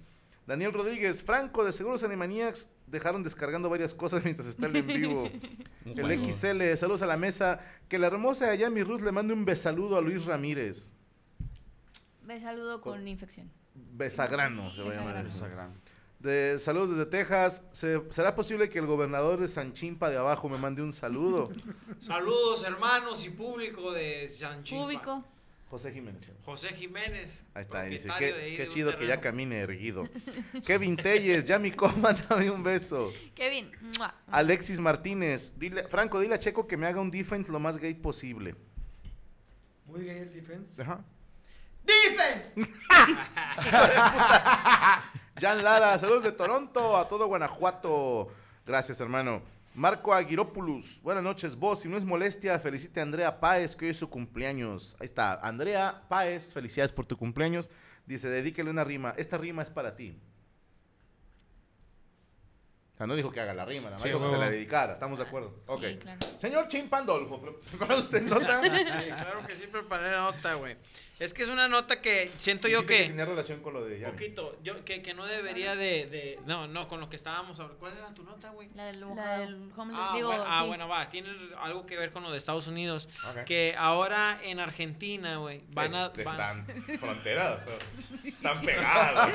Daniel 0.49 0.73
Rodríguez, 0.73 1.23
Franco, 1.23 1.65
de 1.65 1.73
Seguros 1.73 2.03
Animaniacs, 2.03 2.69
dejaron 2.89 3.23
descargando 3.23 3.71
varias 3.71 3.95
cosas 3.95 4.25
mientras 4.25 4.49
está 4.49 4.67
el 4.67 4.75
en 4.77 4.87
vivo. 4.89 5.31
El. 5.85 6.25
XL, 6.33 6.75
saludos 6.77 7.03
a 7.03 7.07
la 7.07 7.17
mesa. 7.17 7.61
Que 7.89 8.01
la 8.01 8.09
hermosa 8.09 8.53
Yami 8.57 8.83
Ruth 8.83 9.03
le 9.03 9.13
mande 9.13 9.33
un 9.33 9.45
besaludo 9.45 9.97
a 9.97 10.01
Luis 10.01 10.25
Ramírez. 10.27 10.91
Me 12.25 12.41
saludo 12.41 12.81
Con- 12.81 12.95
con 12.99 13.07
infección. 13.07 13.49
Besagrano 13.75 14.71
se 14.73 14.83
va 14.83 14.93
a 14.93 14.97
llamar. 14.97 15.25
Besagrano. 15.25 15.75
De, 16.19 16.59
saludos 16.59 16.91
desde 16.91 17.07
Texas. 17.07 17.63
Se- 17.73 18.03
¿Será 18.11 18.35
posible 18.35 18.69
que 18.69 18.79
el 18.79 18.87
gobernador 18.87 19.41
de 19.41 19.49
Sanchimpa 19.49 20.11
de 20.11 20.19
abajo 20.19 20.49
me 20.49 20.59
mande 20.59 20.83
un 20.83 20.93
saludo? 20.93 21.49
Saludos, 22.01 22.63
hermanos 22.65 23.25
y 23.25 23.31
público 23.31 23.93
de 23.93 24.29
Sanchimpa. 24.29 24.83
Público. 24.83 25.25
José 25.71 25.93
Jiménez. 25.93 26.29
José 26.45 26.71
Jiménez. 26.71 27.45
Ahí 27.55 27.61
está, 27.63 27.85
dice, 27.85 28.11
qué, 28.19 28.67
chido 28.69 28.97
que 28.99 29.07
ya 29.07 29.21
camine 29.21 29.61
erguido. 29.61 30.09
Kevin 30.67 30.97
Telles, 30.97 31.45
Yami 31.45 31.71
Coma, 31.71 32.13
dame 32.29 32.51
un 32.51 32.65
beso. 32.65 33.13
Kevin. 33.37 33.71
¡mua! 33.97 34.13
Alexis 34.33 34.81
Martínez, 34.81 35.55
dile, 35.59 35.87
Franco, 35.89 36.19
dile 36.19 36.35
a 36.35 36.39
Checo 36.41 36.67
que 36.67 36.77
me 36.77 36.87
haga 36.87 37.01
un 37.01 37.11
defense 37.11 37.53
lo 37.53 37.61
más 37.61 37.79
gay 37.79 37.95
posible. 37.95 38.57
Muy 39.87 40.05
gay 40.05 40.19
el 40.19 40.33
defense. 40.33 40.83
Ajá. 40.83 41.05
¡Defense! 41.85 42.53
Jan 45.41 45.65
Lara, 45.65 45.99
saludos 45.99 46.25
de 46.25 46.33
Toronto, 46.33 46.97
a 46.97 47.09
todo 47.09 47.27
Guanajuato. 47.27 48.29
Gracias, 48.67 49.01
hermano. 49.01 49.43
Marco 49.75 50.13
Aguiropoulos, 50.13 51.01
buenas 51.03 51.23
noches. 51.23 51.57
Vos, 51.57 51.81
si 51.81 51.89
no 51.89 51.97
es 51.97 52.05
molestia, 52.05 52.59
felicite 52.59 53.01
a 53.01 53.05
Andrea 53.05 53.41
Páez, 53.41 53.77
que 53.77 53.87
hoy 53.87 53.93
es 53.93 53.97
su 53.97 54.11
cumpleaños. 54.11 54.97
Ahí 55.01 55.07
está, 55.07 55.35
Andrea 55.37 56.03
Páez, 56.09 56.53
felicidades 56.53 56.93
por 56.93 57.07
tu 57.07 57.17
cumpleaños. 57.17 57.71
Dice, 58.05 58.29
dedíquele 58.29 58.71
una 58.71 58.85
rima. 58.85 59.15
Esta 59.17 59.39
rima 59.39 59.63
es 59.63 59.71
para 59.71 59.95
ti. 59.95 60.19
O 62.93 62.97
sea, 62.97 63.07
no 63.07 63.15
dijo 63.15 63.31
que 63.31 63.41
haga 63.41 63.55
la 63.55 63.65
rima, 63.65 63.85
nada 63.85 63.93
más 63.93 64.03
Sí, 64.03 64.09
dijo 64.09 64.21
que 64.23 64.29
se 64.29 64.37
la 64.37 64.51
dedicara. 64.51 64.93
¿Estamos 64.93 65.19
de 65.19 65.25
acuerdo? 65.25 65.63
Ok. 65.69 65.85
Sí, 65.85 65.97
claro. 65.99 66.19
Señor 66.39 66.69
Chin 66.69 66.91
Pandolfo, 66.91 67.41
¿prepara 67.71 67.97
usted 67.97 68.23
nota? 68.23 68.61
Sí, 68.63 68.69
claro 68.69 69.47
que 69.47 69.55
sí 69.55 69.67
preparé 69.69 70.11
la 70.11 70.33
nota, 70.33 70.55
güey. 70.55 70.77
Es 71.21 71.35
que 71.35 71.43
es 71.43 71.49
una 71.49 71.69
nota 71.69 72.01
que 72.01 72.31
siento 72.39 72.67
yo 72.67 72.81
Dijiste 72.81 73.03
que... 73.03 73.09
tenía 73.11 73.27
relación 73.27 73.61
con 73.61 73.75
lo 73.75 73.85
de 73.85 74.01
Yami. 74.01 74.13
poquito, 74.15 74.57
yo 74.65 74.83
que, 74.87 75.03
que 75.03 75.13
no 75.13 75.27
debería 75.27 75.77
de, 75.77 76.07
de... 76.07 76.39
No, 76.47 76.67
no, 76.67 76.89
con 76.89 76.99
lo 76.99 77.11
que 77.11 77.17
estábamos 77.17 77.61
hablando. 77.61 77.79
¿Cuál 77.79 77.93
era 77.99 78.15
tu 78.15 78.23
nota, 78.25 78.49
güey? 78.49 78.71
La 78.75 78.87
del 78.87 79.01
La 79.15 79.39
del 79.39 79.71
homeless. 79.77 80.01
Ah, 80.03 80.13
digo, 80.17 80.29
bueno, 80.29 80.45
ah, 80.49 80.61
sí. 80.63 80.69
bueno, 80.69 80.89
va, 80.89 81.09
tiene 81.11 81.29
algo 81.61 81.85
que 81.85 81.99
ver 81.99 82.11
con 82.11 82.23
lo 82.23 82.31
de 82.33 82.39
Estados 82.39 82.67
Unidos. 82.69 83.07
Que 83.45 83.75
ahora 83.77 84.41
en 84.43 84.61
Argentina, 84.61 85.37
güey, 85.37 85.61
van 85.75 85.95
a... 85.95 86.09
Van- 86.09 86.65
Están 86.67 86.99
fronteras, 86.99 87.67
o 87.67 87.69
sea, 87.69 87.79
están 88.25 88.63
pegadas. 88.63 89.35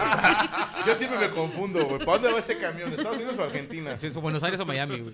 yo 0.88 0.96
siempre 0.96 1.20
me 1.20 1.30
confundo, 1.30 1.86
güey. 1.86 2.00
¿Para 2.00 2.14
dónde 2.14 2.32
va 2.32 2.40
este 2.40 2.58
camión? 2.58 2.90
¿Estados 2.94 3.18
Unidos 3.18 3.38
o 3.38 3.44
Argentina? 3.44 3.96
Sí, 4.00 4.08
es 4.08 4.16
Buenos 4.18 4.42
Aires 4.44 4.60
o 4.60 4.66
Miami, 4.66 5.02
güey. 5.02 5.14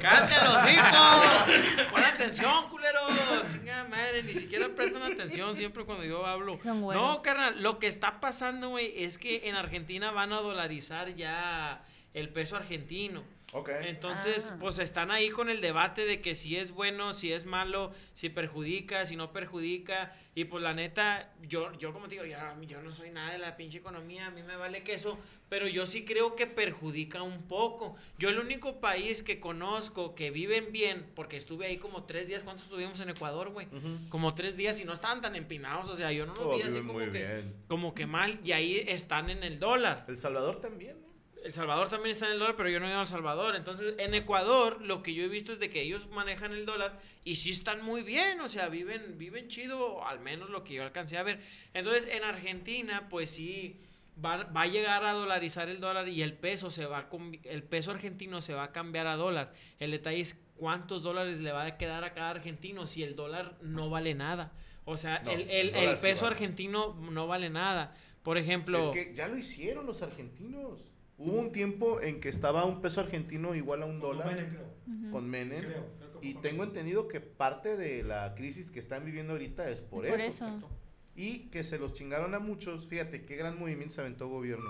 ¡Cállate 0.00 0.44
los 0.44 0.72
hijos! 0.72 1.86
¡Pon 1.92 2.02
atención, 2.04 2.68
culeros! 2.68 3.12
Chinga 3.52 3.84
madre, 3.84 4.24
ni 4.24 4.34
siquiera 4.34 4.68
prestan 4.74 5.04
atención 5.04 5.54
siempre 5.54 5.84
cuando 5.84 5.99
yo 6.04 6.26
hablo. 6.26 6.58
Son. 6.62 6.80
No, 6.80 7.22
carnal, 7.22 7.62
lo 7.62 7.78
que 7.78 7.86
está 7.86 8.20
pasando, 8.20 8.70
güey, 8.70 9.04
es 9.04 9.18
que 9.18 9.48
en 9.48 9.54
Argentina 9.54 10.10
van 10.10 10.32
a 10.32 10.40
dolarizar 10.40 11.14
ya 11.14 11.84
el 12.14 12.28
peso 12.30 12.56
argentino. 12.56 13.22
Ok. 13.52 13.68
Entonces, 13.82 14.50
Ah. 14.52 14.56
pues 14.60 14.78
están 14.78 15.10
ahí 15.10 15.28
con 15.28 15.48
el 15.50 15.60
debate 15.60 16.04
de 16.06 16.20
que 16.20 16.34
si 16.36 16.56
es 16.56 16.70
bueno, 16.70 17.12
si 17.12 17.32
es 17.32 17.46
malo, 17.46 17.92
si 18.14 18.28
perjudica, 18.28 19.04
si 19.06 19.16
no 19.16 19.32
perjudica. 19.32 20.16
Y 20.36 20.44
pues 20.44 20.62
la 20.62 20.72
neta, 20.72 21.32
yo, 21.42 21.72
yo 21.78 21.92
como 21.92 22.06
te 22.06 22.14
digo, 22.14 22.24
yo, 22.24 22.36
yo 22.62 22.80
no 22.80 22.92
soy 22.92 23.10
nada 23.10 23.32
de 23.32 23.38
la 23.38 23.56
pinche 23.56 23.78
economía, 23.78 24.26
a 24.26 24.30
mí 24.30 24.44
me 24.44 24.54
vale 24.54 24.84
queso, 24.84 25.18
pero 25.48 25.66
yo 25.66 25.84
sí 25.86 26.04
creo 26.04 26.36
que 26.36 26.46
perjudica 26.46 27.22
un 27.22 27.42
poco. 27.48 27.96
Yo 28.18 28.28
el 28.28 28.38
único 28.38 28.78
país 28.80 29.24
que 29.24 29.40
conozco 29.40 30.14
que 30.14 30.30
viven 30.30 30.70
bien, 30.70 31.10
porque 31.16 31.36
estuve 31.36 31.66
ahí 31.66 31.78
como 31.78 32.04
tres 32.04 32.28
días, 32.28 32.44
¿cuántos 32.44 32.66
estuvimos 32.66 33.00
en 33.00 33.10
Ecuador, 33.10 33.48
güey? 33.50 33.66
Como 34.08 34.32
tres 34.36 34.56
días 34.56 34.78
y 34.80 34.84
no 34.84 34.92
estaban 34.92 35.20
tan 35.20 35.34
empinados, 35.34 35.90
o 35.90 35.96
sea, 35.96 36.12
yo 36.12 36.24
no 36.24 36.34
los 36.34 36.46
Oh, 36.46 36.54
vi 36.56 36.62
así 36.62 36.70
viven 36.70 36.86
como 36.86 36.98
muy 37.00 37.10
que, 37.10 37.18
bien. 37.18 37.54
como 37.66 37.92
que 37.94 38.06
mal, 38.06 38.38
y 38.44 38.52
ahí 38.52 38.84
están 38.86 39.28
en 39.28 39.42
el 39.42 39.58
dólar. 39.58 40.04
El 40.06 40.20
Salvador 40.20 40.60
también, 40.60 41.00
¿no? 41.02 41.09
El 41.44 41.52
Salvador 41.54 41.88
también 41.88 42.12
está 42.12 42.26
en 42.26 42.32
el 42.32 42.38
dólar, 42.38 42.54
pero 42.56 42.68
yo 42.68 42.80
no 42.80 42.86
he 42.86 42.90
ido 42.90 42.98
a 42.98 43.02
El 43.02 43.08
Salvador. 43.08 43.56
Entonces, 43.56 43.94
en 43.98 44.14
Ecuador, 44.14 44.82
lo 44.82 45.02
que 45.02 45.14
yo 45.14 45.24
he 45.24 45.28
visto 45.28 45.52
es 45.52 45.58
de 45.58 45.70
que 45.70 45.80
ellos 45.82 46.06
manejan 46.10 46.52
el 46.52 46.66
dólar 46.66 47.00
y 47.24 47.36
sí 47.36 47.50
están 47.50 47.82
muy 47.84 48.02
bien, 48.02 48.40
o 48.40 48.48
sea, 48.48 48.68
viven, 48.68 49.16
viven 49.16 49.48
chido, 49.48 50.04
al 50.06 50.20
menos 50.20 50.50
lo 50.50 50.64
que 50.64 50.74
yo 50.74 50.82
alcancé 50.82 51.16
a 51.16 51.22
ver. 51.22 51.40
Entonces, 51.72 52.08
en 52.12 52.24
Argentina, 52.24 53.08
pues 53.08 53.30
sí, 53.30 53.80
va, 54.22 54.44
va 54.44 54.62
a 54.62 54.66
llegar 54.66 55.04
a 55.04 55.12
dolarizar 55.12 55.70
el 55.70 55.80
dólar 55.80 56.08
y 56.08 56.20
el 56.22 56.34
peso 56.34 56.70
se 56.70 56.84
va 56.84 57.08
el 57.44 57.62
peso 57.62 57.90
argentino 57.90 58.42
se 58.42 58.52
va 58.52 58.64
a 58.64 58.72
cambiar 58.72 59.06
a 59.06 59.16
dólar. 59.16 59.54
El 59.78 59.92
detalle 59.92 60.20
es 60.20 60.38
cuántos 60.56 61.02
dólares 61.02 61.38
le 61.40 61.52
va 61.52 61.64
a 61.64 61.76
quedar 61.78 62.04
a 62.04 62.12
cada 62.12 62.30
argentino 62.30 62.86
si 62.86 63.02
el 63.02 63.16
dólar 63.16 63.56
no 63.62 63.88
vale 63.88 64.14
nada. 64.14 64.52
O 64.84 64.98
sea, 64.98 65.20
No, 65.20 65.30
el, 65.30 65.48
el 65.48 65.74
el- 65.74 65.96
sí 65.96 66.02
peso 66.02 66.24
vale. 66.24 66.34
argentino 66.34 66.94
no 67.10 67.26
vale 67.26 67.48
nada. 67.48 67.96
Por 68.22 68.36
ejemplo... 68.36 68.78
Es 68.78 68.88
que 68.88 69.14
ya 69.14 69.28
lo 69.28 69.38
hicieron 69.38 69.86
los 69.86 70.02
argentinos. 70.02 70.90
Hubo 71.20 71.38
un 71.38 71.52
tiempo 71.52 72.00
en 72.00 72.18
que 72.18 72.28
estaba 72.30 72.64
un 72.64 72.80
peso 72.80 73.00
argentino 73.00 73.54
igual 73.54 73.82
a 73.82 73.86
un 73.86 74.00
Con 74.00 74.16
dólar 74.18 74.34
Menem, 74.34 74.50
creo. 74.54 75.10
con 75.12 75.28
Menem. 75.28 75.60
Creo, 75.60 75.86
creo 75.98 76.20
que 76.20 76.26
Y 76.28 76.32
fue 76.32 76.42
tengo 76.42 76.58
con- 76.58 76.68
entendido 76.68 77.08
que 77.08 77.20
parte 77.20 77.76
de 77.76 78.02
la 78.02 78.34
crisis 78.34 78.70
que 78.70 78.78
están 78.80 79.04
viviendo 79.04 79.34
ahorita 79.34 79.68
es 79.70 79.82
por, 79.82 80.06
Por 80.08 80.18
eso. 80.18 80.46
eso. 80.46 80.68
Y 81.14 81.50
que 81.50 81.62
se 81.62 81.78
los 81.78 81.92
chingaron 81.92 82.34
a 82.34 82.38
muchos. 82.38 82.86
Fíjate 82.86 83.26
qué 83.26 83.36
gran 83.36 83.58
movimiento 83.58 83.94
se 83.94 84.00
aventó 84.00 84.28
gobierno. 84.28 84.64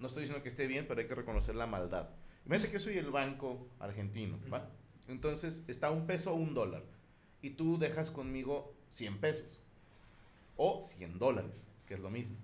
No 0.00 0.08
estoy 0.08 0.22
diciendo 0.24 0.42
que 0.42 0.48
esté 0.48 0.66
bien, 0.66 0.86
pero 0.88 1.00
hay 1.00 1.06
que 1.06 1.14
reconocer 1.14 1.54
la 1.54 1.66
maldad. 1.66 2.08
Imagínate 2.46 2.72
que 2.72 2.78
soy 2.80 2.98
el 2.98 3.10
banco 3.10 3.68
argentino, 3.78 4.38
¿va? 4.52 4.68
Entonces 5.08 5.62
está 5.68 5.90
un 5.92 6.06
peso 6.06 6.32
o 6.32 6.34
un 6.34 6.52
dólar. 6.54 6.82
Y 7.42 7.50
tú 7.50 7.78
dejas 7.78 8.10
conmigo 8.10 8.74
100 8.90 9.18
pesos. 9.18 9.62
O 10.56 10.80
100 10.80 11.18
dólares, 11.18 11.66
que 11.86 11.94
es 11.94 12.00
lo 12.00 12.10
mismo. 12.10 12.36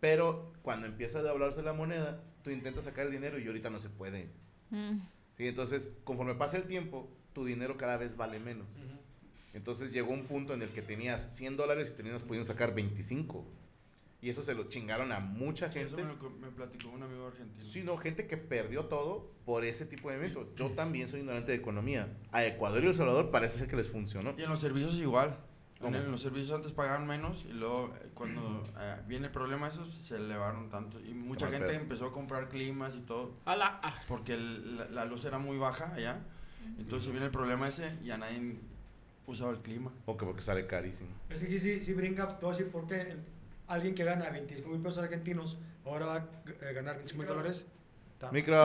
Pero 0.00 0.52
cuando 0.62 0.86
empieza 0.86 1.18
a 1.18 1.22
devaluarse 1.22 1.62
la 1.62 1.72
moneda, 1.72 2.22
tú 2.46 2.52
intentas 2.52 2.84
sacar 2.84 3.06
el 3.06 3.12
dinero 3.12 3.40
y 3.40 3.46
ahorita 3.48 3.70
no 3.70 3.80
se 3.80 3.90
puede. 3.90 4.28
Mm. 4.70 4.98
¿sí? 5.36 5.48
Entonces, 5.48 5.90
conforme 6.04 6.36
pasa 6.36 6.56
el 6.56 6.64
tiempo, 6.68 7.10
tu 7.32 7.44
dinero 7.44 7.76
cada 7.76 7.96
vez 7.96 8.16
vale 8.16 8.38
menos. 8.38 8.76
Entonces 9.52 9.92
llegó 9.92 10.12
un 10.12 10.26
punto 10.26 10.54
en 10.54 10.62
el 10.62 10.68
que 10.68 10.80
tenías 10.80 11.34
100 11.34 11.56
dólares 11.56 11.90
y 11.92 11.96
tenías 11.96 12.22
podido 12.22 12.44
sacar 12.44 12.72
25. 12.74 13.44
Y 14.22 14.30
eso 14.30 14.42
se 14.42 14.54
lo 14.54 14.64
chingaron 14.64 15.10
a 15.12 15.18
mucha 15.20 15.66
Eso 15.66 15.74
gente. 15.74 16.04
me, 16.04 16.12
lo 16.12 16.18
co- 16.20 16.30
me 16.30 16.50
platicó 16.50 16.88
un 16.90 17.02
amigo 17.02 17.26
argentino. 17.26 17.64
Sí, 17.64 17.82
no, 17.82 17.96
gente 17.96 18.26
que 18.28 18.36
perdió 18.36 18.84
todo 18.86 19.32
por 19.44 19.64
ese 19.64 19.84
tipo 19.86 20.08
de 20.10 20.16
evento. 20.16 20.48
Yo 20.54 20.70
también 20.70 21.08
soy 21.08 21.20
ignorante 21.20 21.50
de 21.52 21.58
economía. 21.58 22.16
A 22.32 22.44
Ecuador 22.44 22.84
y 22.84 22.86
El 22.88 22.94
Salvador 22.94 23.30
parece 23.30 23.58
ser 23.58 23.68
que 23.68 23.76
les 23.76 23.88
funcionó. 23.88 24.34
Y 24.38 24.42
en 24.42 24.50
los 24.50 24.60
servicios 24.60 24.94
igual. 24.94 25.36
En, 25.78 25.82
¿Cómo? 25.82 25.96
el- 25.96 26.10
los 26.10 26.22
servicios 26.22 26.52
antes 26.56 26.72
pagaban 26.72 27.06
menos 27.06 27.44
y 27.44 27.52
luego 27.52 27.94
eh, 28.00 28.08
cuando 28.14 28.64
eh, 28.78 28.96
viene 29.06 29.26
el 29.26 29.32
problema 29.32 29.68
esos 29.68 29.92
se 29.94 30.16
elevaron 30.16 30.70
tanto. 30.70 30.98
Y 31.00 31.12
mucha 31.12 31.48
gente 31.48 31.66
pedo. 31.68 31.80
empezó 31.80 32.06
a 32.06 32.12
comprar 32.12 32.48
climas 32.48 32.94
y 32.96 33.00
todo 33.00 33.34
a 33.44 33.56
la- 33.56 33.78
ah, 33.82 33.94
porque 34.08 34.34
el- 34.34 34.78
la, 34.78 34.84
la 34.86 35.04
luz 35.04 35.24
era 35.26 35.38
muy 35.38 35.58
baja 35.58 35.92
allá. 35.94 36.20
Entonces 36.78 37.10
viene 37.10 37.26
el 37.26 37.32
problema 37.32 37.68
ese 37.68 37.94
y 38.02 38.06
ya 38.06 38.16
nadie 38.18 38.56
usaba 39.26 39.50
el 39.52 39.58
clima. 39.58 39.92
O 40.06 40.16
que 40.16 40.24
porque 40.24 40.42
sale 40.42 40.66
carísimo. 40.66 41.10
Es 41.28 41.40
que 41.40 41.46
aquí 41.46 41.58
sí, 41.58 41.80
sí 41.82 41.92
brinca, 41.92 42.38
te 42.38 42.44
voy 42.46 42.54
a 42.54 42.56
decir 42.58 42.72
por 42.72 42.86
qué 42.86 43.16
alguien 43.68 43.94
que 43.94 44.04
gana 44.04 44.30
25 44.30 44.68
mil 44.70 44.80
pesos 44.80 44.98
argentinos 44.98 45.58
ahora 45.84 46.06
va 46.06 46.14
a 46.16 46.18
eh, 46.62 46.72
ganar 46.72 46.96
25 46.96 47.18
mil 47.22 47.28
dólares. 47.28 47.66
Micro. 48.32 48.56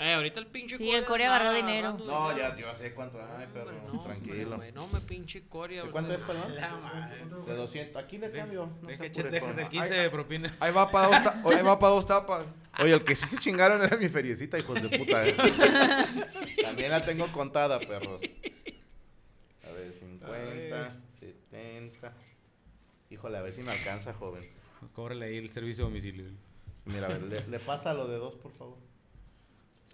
Eh, 0.00 0.14
ahorita 0.14 0.40
el 0.40 0.46
pinche 0.46 0.78
Sí, 0.78 0.90
el 0.90 1.04
Corea 1.04 1.34
agarró 1.34 1.52
dinero. 1.52 1.92
No, 1.98 2.36
ya, 2.36 2.56
yo 2.56 2.72
sé 2.74 2.94
cuánto. 2.94 3.18
Ay, 3.36 3.46
no, 3.92 4.02
tranquilo. 4.02 4.52
hombre, 4.54 4.72
no 4.72 4.86
me 4.88 5.00
pinche 5.00 5.42
Corea. 5.48 5.84
¿De 5.84 5.90
cuánto 5.90 6.14
es, 6.14 6.20
perdón? 6.22 6.54
La 6.56 6.76
madre. 6.76 7.24
De 7.46 7.54
200. 7.54 8.02
Aquí 8.02 8.18
le 8.18 8.30
cambio. 8.30 8.70
No 8.80 8.88
se 8.88 9.06
apure, 9.06 9.30
del 9.30 9.68
15 9.68 9.94
de 9.94 10.10
propina. 10.10 10.56
Ahí 10.60 10.72
va 10.72 10.90
para 10.90 11.08
dos, 11.08 11.22
ta- 11.22 11.42
ahí 11.56 11.62
va 11.62 11.78
pa' 11.78 11.88
dos 11.88 12.06
tapas. 12.06 12.44
Oye, 12.82 12.94
el 12.94 13.04
que 13.04 13.14
sí 13.14 13.26
se 13.26 13.36
chingaron 13.36 13.82
era 13.82 13.96
mi 13.98 14.08
feriecita, 14.08 14.58
hijos 14.58 14.80
de 14.80 14.98
puta, 14.98 15.26
¿eh? 15.28 15.36
También 16.62 16.90
la 16.90 17.04
tengo 17.04 17.30
contada, 17.30 17.78
perros. 17.78 18.22
A 19.68 19.72
ver, 19.72 19.92
50, 19.92 20.96
70. 21.50 22.12
Híjole, 23.10 23.36
a 23.38 23.42
ver 23.42 23.52
si 23.52 23.62
me 23.62 23.70
alcanza, 23.70 24.14
joven. 24.14 24.42
Cóbrale 24.94 25.26
ahí 25.26 25.36
el 25.36 25.52
servicio 25.52 25.84
a 25.84 25.88
domicilio. 25.88 26.24
Mira, 26.86 27.06
a 27.06 27.10
ver, 27.10 27.22
le, 27.24 27.46
le 27.46 27.58
pasa 27.60 27.92
lo 27.92 28.08
de 28.08 28.16
dos, 28.16 28.34
por 28.36 28.52
favor. 28.52 28.78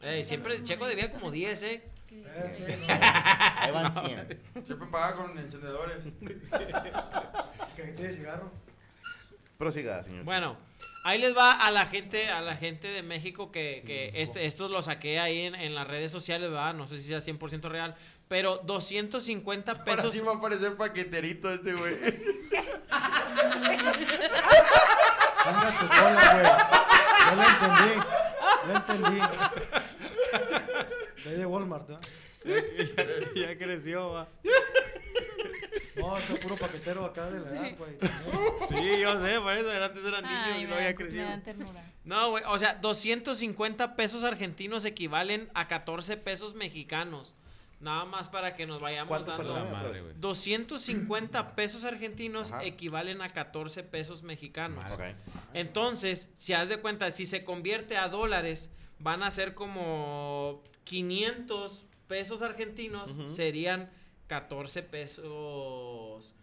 Ey, 0.02 0.24
siempre 0.24 0.62
Checo 0.62 0.86
debía 0.86 1.10
como 1.12 1.30
10, 1.30 1.62
¿eh? 1.62 1.82
Eh, 2.10 2.78
Ahí 3.56 3.70
van 3.72 3.92
100. 3.92 4.40
Siempre 4.66 4.86
paga 4.90 5.16
con 5.16 5.36
encendedores. 5.38 5.98
Cajetilla 7.76 8.08
de 8.08 8.12
cigarro. 8.12 8.50
Prosiga, 9.58 10.02
señor. 10.04 10.24
Bueno, 10.24 10.56
ahí 11.04 11.18
les 11.18 11.36
va 11.36 11.50
a 11.52 11.70
la 11.70 11.86
gente, 11.86 12.28
a 12.30 12.40
la 12.40 12.56
gente 12.56 12.88
de 12.88 13.02
México 13.02 13.50
que, 13.50 13.82
que 13.84 14.12
este, 14.14 14.46
estos 14.46 14.70
lo 14.70 14.82
saqué 14.82 15.18
ahí 15.18 15.42
en, 15.46 15.54
en 15.56 15.74
las 15.74 15.86
redes 15.86 16.12
sociales, 16.12 16.48
¿verdad? 16.50 16.74
No 16.74 16.86
sé 16.86 16.96
si 16.98 17.08
sea 17.08 17.18
100% 17.18 17.62
real, 17.68 17.96
pero 18.28 18.58
250 18.58 19.72
Ahora 19.72 19.84
pesos. 19.84 20.14
sí 20.14 20.20
va 20.20 20.32
a 20.32 20.36
aparecer 20.36 20.76
paqueterito 20.76 21.52
este 21.52 21.72
güey. 21.74 21.94
Anda 25.44 25.70
tu 25.80 25.88
cola, 25.88 26.32
güey. 26.34 26.44
Ya 27.26 27.34
la 27.36 27.46
entendí. 27.48 28.02
Ya 28.68 28.76
entendí. 28.76 29.20
De 31.24 31.30
ahí 31.30 31.36
de 31.36 31.46
Walmart, 31.46 31.88
¿no? 31.88 31.98
ya 33.34 33.58
creció, 33.58 34.10
va. 34.12 34.28
No, 35.96 36.16
está 36.16 36.34
puro 36.34 36.54
paquetero 36.60 37.04
acá 37.04 37.28
de 37.30 37.40
la 37.40 37.48
edad, 37.48 37.76
güey. 37.76 37.92
Sí, 38.70 39.00
yo 39.00 39.24
sé, 39.24 39.40
por 39.40 39.52
eso 39.56 39.70
antes 39.84 40.04
era 40.04 40.20
niño 40.20 40.32
Ay, 40.32 40.62
y 40.62 40.66
no 40.66 40.74
había 40.74 40.86
dan- 40.86 40.94
me 40.94 40.94
crecido. 40.94 41.24
dan 41.24 41.42
ternura. 41.42 41.84
No, 42.04 42.30
güey, 42.30 42.44
o 42.46 42.56
sea, 42.58 42.74
250 42.74 43.96
pesos 43.96 44.22
argentinos 44.22 44.84
equivalen 44.84 45.50
a 45.54 45.66
14 45.66 46.16
pesos 46.16 46.54
mexicanos. 46.54 47.34
Nada 47.80 48.04
más 48.04 48.28
para 48.28 48.54
que 48.54 48.66
nos 48.66 48.80
vayamos 48.80 49.08
¿Cuánto, 49.08 49.30
dando. 49.30 49.44
perdón, 49.44 49.72
madre, 49.72 49.76
otra 49.78 49.90
vez? 49.90 50.02
güey. 50.04 50.14
250 50.18 51.54
pesos 51.54 51.84
argentinos 51.84 52.50
Ajá. 52.52 52.64
equivalen 52.64 53.22
a 53.22 53.28
14 53.28 53.82
pesos 53.84 54.22
mexicanos. 54.22 54.84
Entonces, 55.54 56.32
si 56.36 56.52
haz 56.54 56.68
de 56.68 56.78
cuenta, 56.80 57.10
si 57.10 57.26
se 57.26 57.44
convierte 57.44 57.96
a 57.96 58.08
dólares, 58.08 58.70
van 58.98 59.22
a 59.22 59.30
ser 59.30 59.54
como 59.54 60.62
500 60.84 61.86
pesos 62.08 62.42
argentinos, 62.42 63.16
serían 63.26 63.90
14 64.26 64.82
pesos 64.82 66.34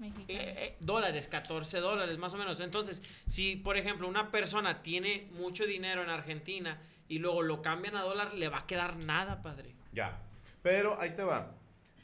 eh, 0.00 0.14
eh, 0.28 0.76
dólares, 0.80 1.26
14 1.28 1.80
dólares 1.80 2.18
más 2.18 2.32
o 2.34 2.38
menos. 2.38 2.60
Entonces, 2.60 3.02
si 3.26 3.56
por 3.56 3.76
ejemplo 3.76 4.08
una 4.08 4.30
persona 4.30 4.82
tiene 4.82 5.28
mucho 5.32 5.66
dinero 5.66 6.02
en 6.02 6.10
Argentina 6.10 6.80
y 7.08 7.18
luego 7.18 7.42
lo 7.42 7.62
cambian 7.62 7.96
a 7.96 8.02
dólar, 8.02 8.34
le 8.34 8.48
va 8.48 8.58
a 8.58 8.66
quedar 8.66 8.96
nada, 9.04 9.42
padre. 9.42 9.74
Ya. 9.92 10.20
Pero 10.62 11.00
ahí 11.00 11.10
te 11.10 11.22
va. 11.22 11.54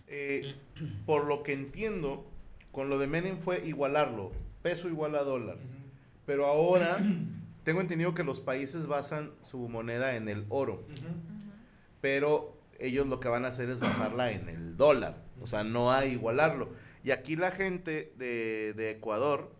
Eh, 0.06 0.54
por 1.06 1.26
lo 1.26 1.42
que 1.42 1.52
entiendo, 1.52 2.26
con 2.72 2.88
lo 2.88 2.98
de 2.98 3.06
Menem 3.06 3.38
fue 3.38 3.66
igualarlo. 3.66 4.32
Peso 4.62 4.88
igual 4.88 5.14
a 5.14 5.24
dólar. 5.24 5.58
Pero 6.26 6.46
ahora 6.46 6.98
tengo 7.64 7.80
entendido 7.80 8.14
que 8.14 8.24
los 8.24 8.40
países 8.40 8.86
basan 8.86 9.32
su 9.40 9.68
moneda 9.68 10.16
en 10.16 10.28
el 10.28 10.46
oro. 10.48 10.84
Pero 12.00 12.56
ellos 12.78 13.06
lo 13.06 13.20
que 13.20 13.28
van 13.28 13.44
a 13.44 13.48
hacer 13.48 13.70
es 13.70 13.80
basarla 13.80 14.32
en 14.32 14.48
el 14.48 14.76
dólar. 14.76 15.22
O 15.40 15.46
sea, 15.46 15.64
no 15.64 15.90
hay 15.90 16.12
igualarlo. 16.12 16.70
Y 17.02 17.10
aquí 17.10 17.36
la 17.36 17.50
gente 17.50 18.12
de, 18.16 18.72
de 18.74 18.90
Ecuador 18.92 19.50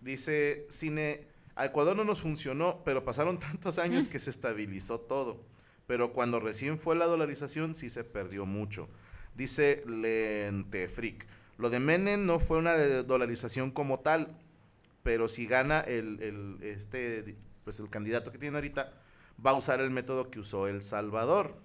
dice, 0.00 0.66
cine, 0.68 1.26
a 1.54 1.64
Ecuador 1.66 1.96
no 1.96 2.04
nos 2.04 2.20
funcionó, 2.20 2.82
pero 2.84 3.04
pasaron 3.04 3.38
tantos 3.40 3.78
años 3.78 4.08
que 4.08 4.18
se 4.18 4.30
estabilizó 4.30 5.00
todo. 5.00 5.40
Pero 5.86 6.12
cuando 6.12 6.40
recién 6.40 6.78
fue 6.78 6.96
la 6.96 7.06
dolarización 7.06 7.74
sí 7.74 7.90
se 7.90 8.04
perdió 8.04 8.46
mucho. 8.46 8.88
Dice 9.34 9.84
Lentefric. 9.86 11.26
Lo 11.58 11.70
de 11.70 11.80
Menem 11.80 12.26
no 12.26 12.38
fue 12.38 12.58
una 12.58 12.74
de- 12.74 13.02
dolarización 13.02 13.70
como 13.70 14.00
tal, 14.00 14.36
pero 15.02 15.28
si 15.28 15.46
gana 15.46 15.80
el, 15.80 16.20
el- 16.22 16.58
este, 16.62 17.36
pues 17.64 17.78
el 17.80 17.88
candidato 17.88 18.32
que 18.32 18.38
tiene 18.38 18.56
ahorita, 18.56 18.92
va 19.44 19.50
a 19.52 19.54
usar 19.54 19.80
el 19.80 19.90
método 19.90 20.30
que 20.30 20.40
usó 20.40 20.66
El 20.66 20.82
Salvador. 20.82 21.56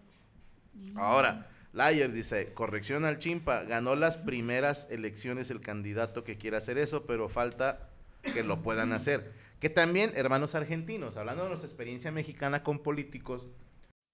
Ahora, 0.95 1.47
Layer 1.73 2.11
dice, 2.11 2.53
corrección 2.53 3.05
al 3.05 3.17
chimpa, 3.19 3.63
ganó 3.63 3.95
las 3.95 4.17
primeras 4.17 4.87
elecciones 4.91 5.49
el 5.49 5.61
candidato 5.61 6.23
que 6.23 6.37
quiere 6.37 6.57
hacer 6.57 6.77
eso, 6.77 7.05
pero 7.05 7.29
falta 7.29 7.89
que 8.21 8.43
lo 8.43 8.61
puedan 8.61 8.93
hacer. 8.93 9.31
Que 9.59 9.69
también, 9.69 10.11
hermanos 10.15 10.55
argentinos, 10.55 11.17
hablando 11.17 11.43
de 11.43 11.49
nuestra 11.49 11.67
experiencia 11.67 12.11
mexicana 12.11 12.63
con 12.63 12.79
políticos, 12.79 13.49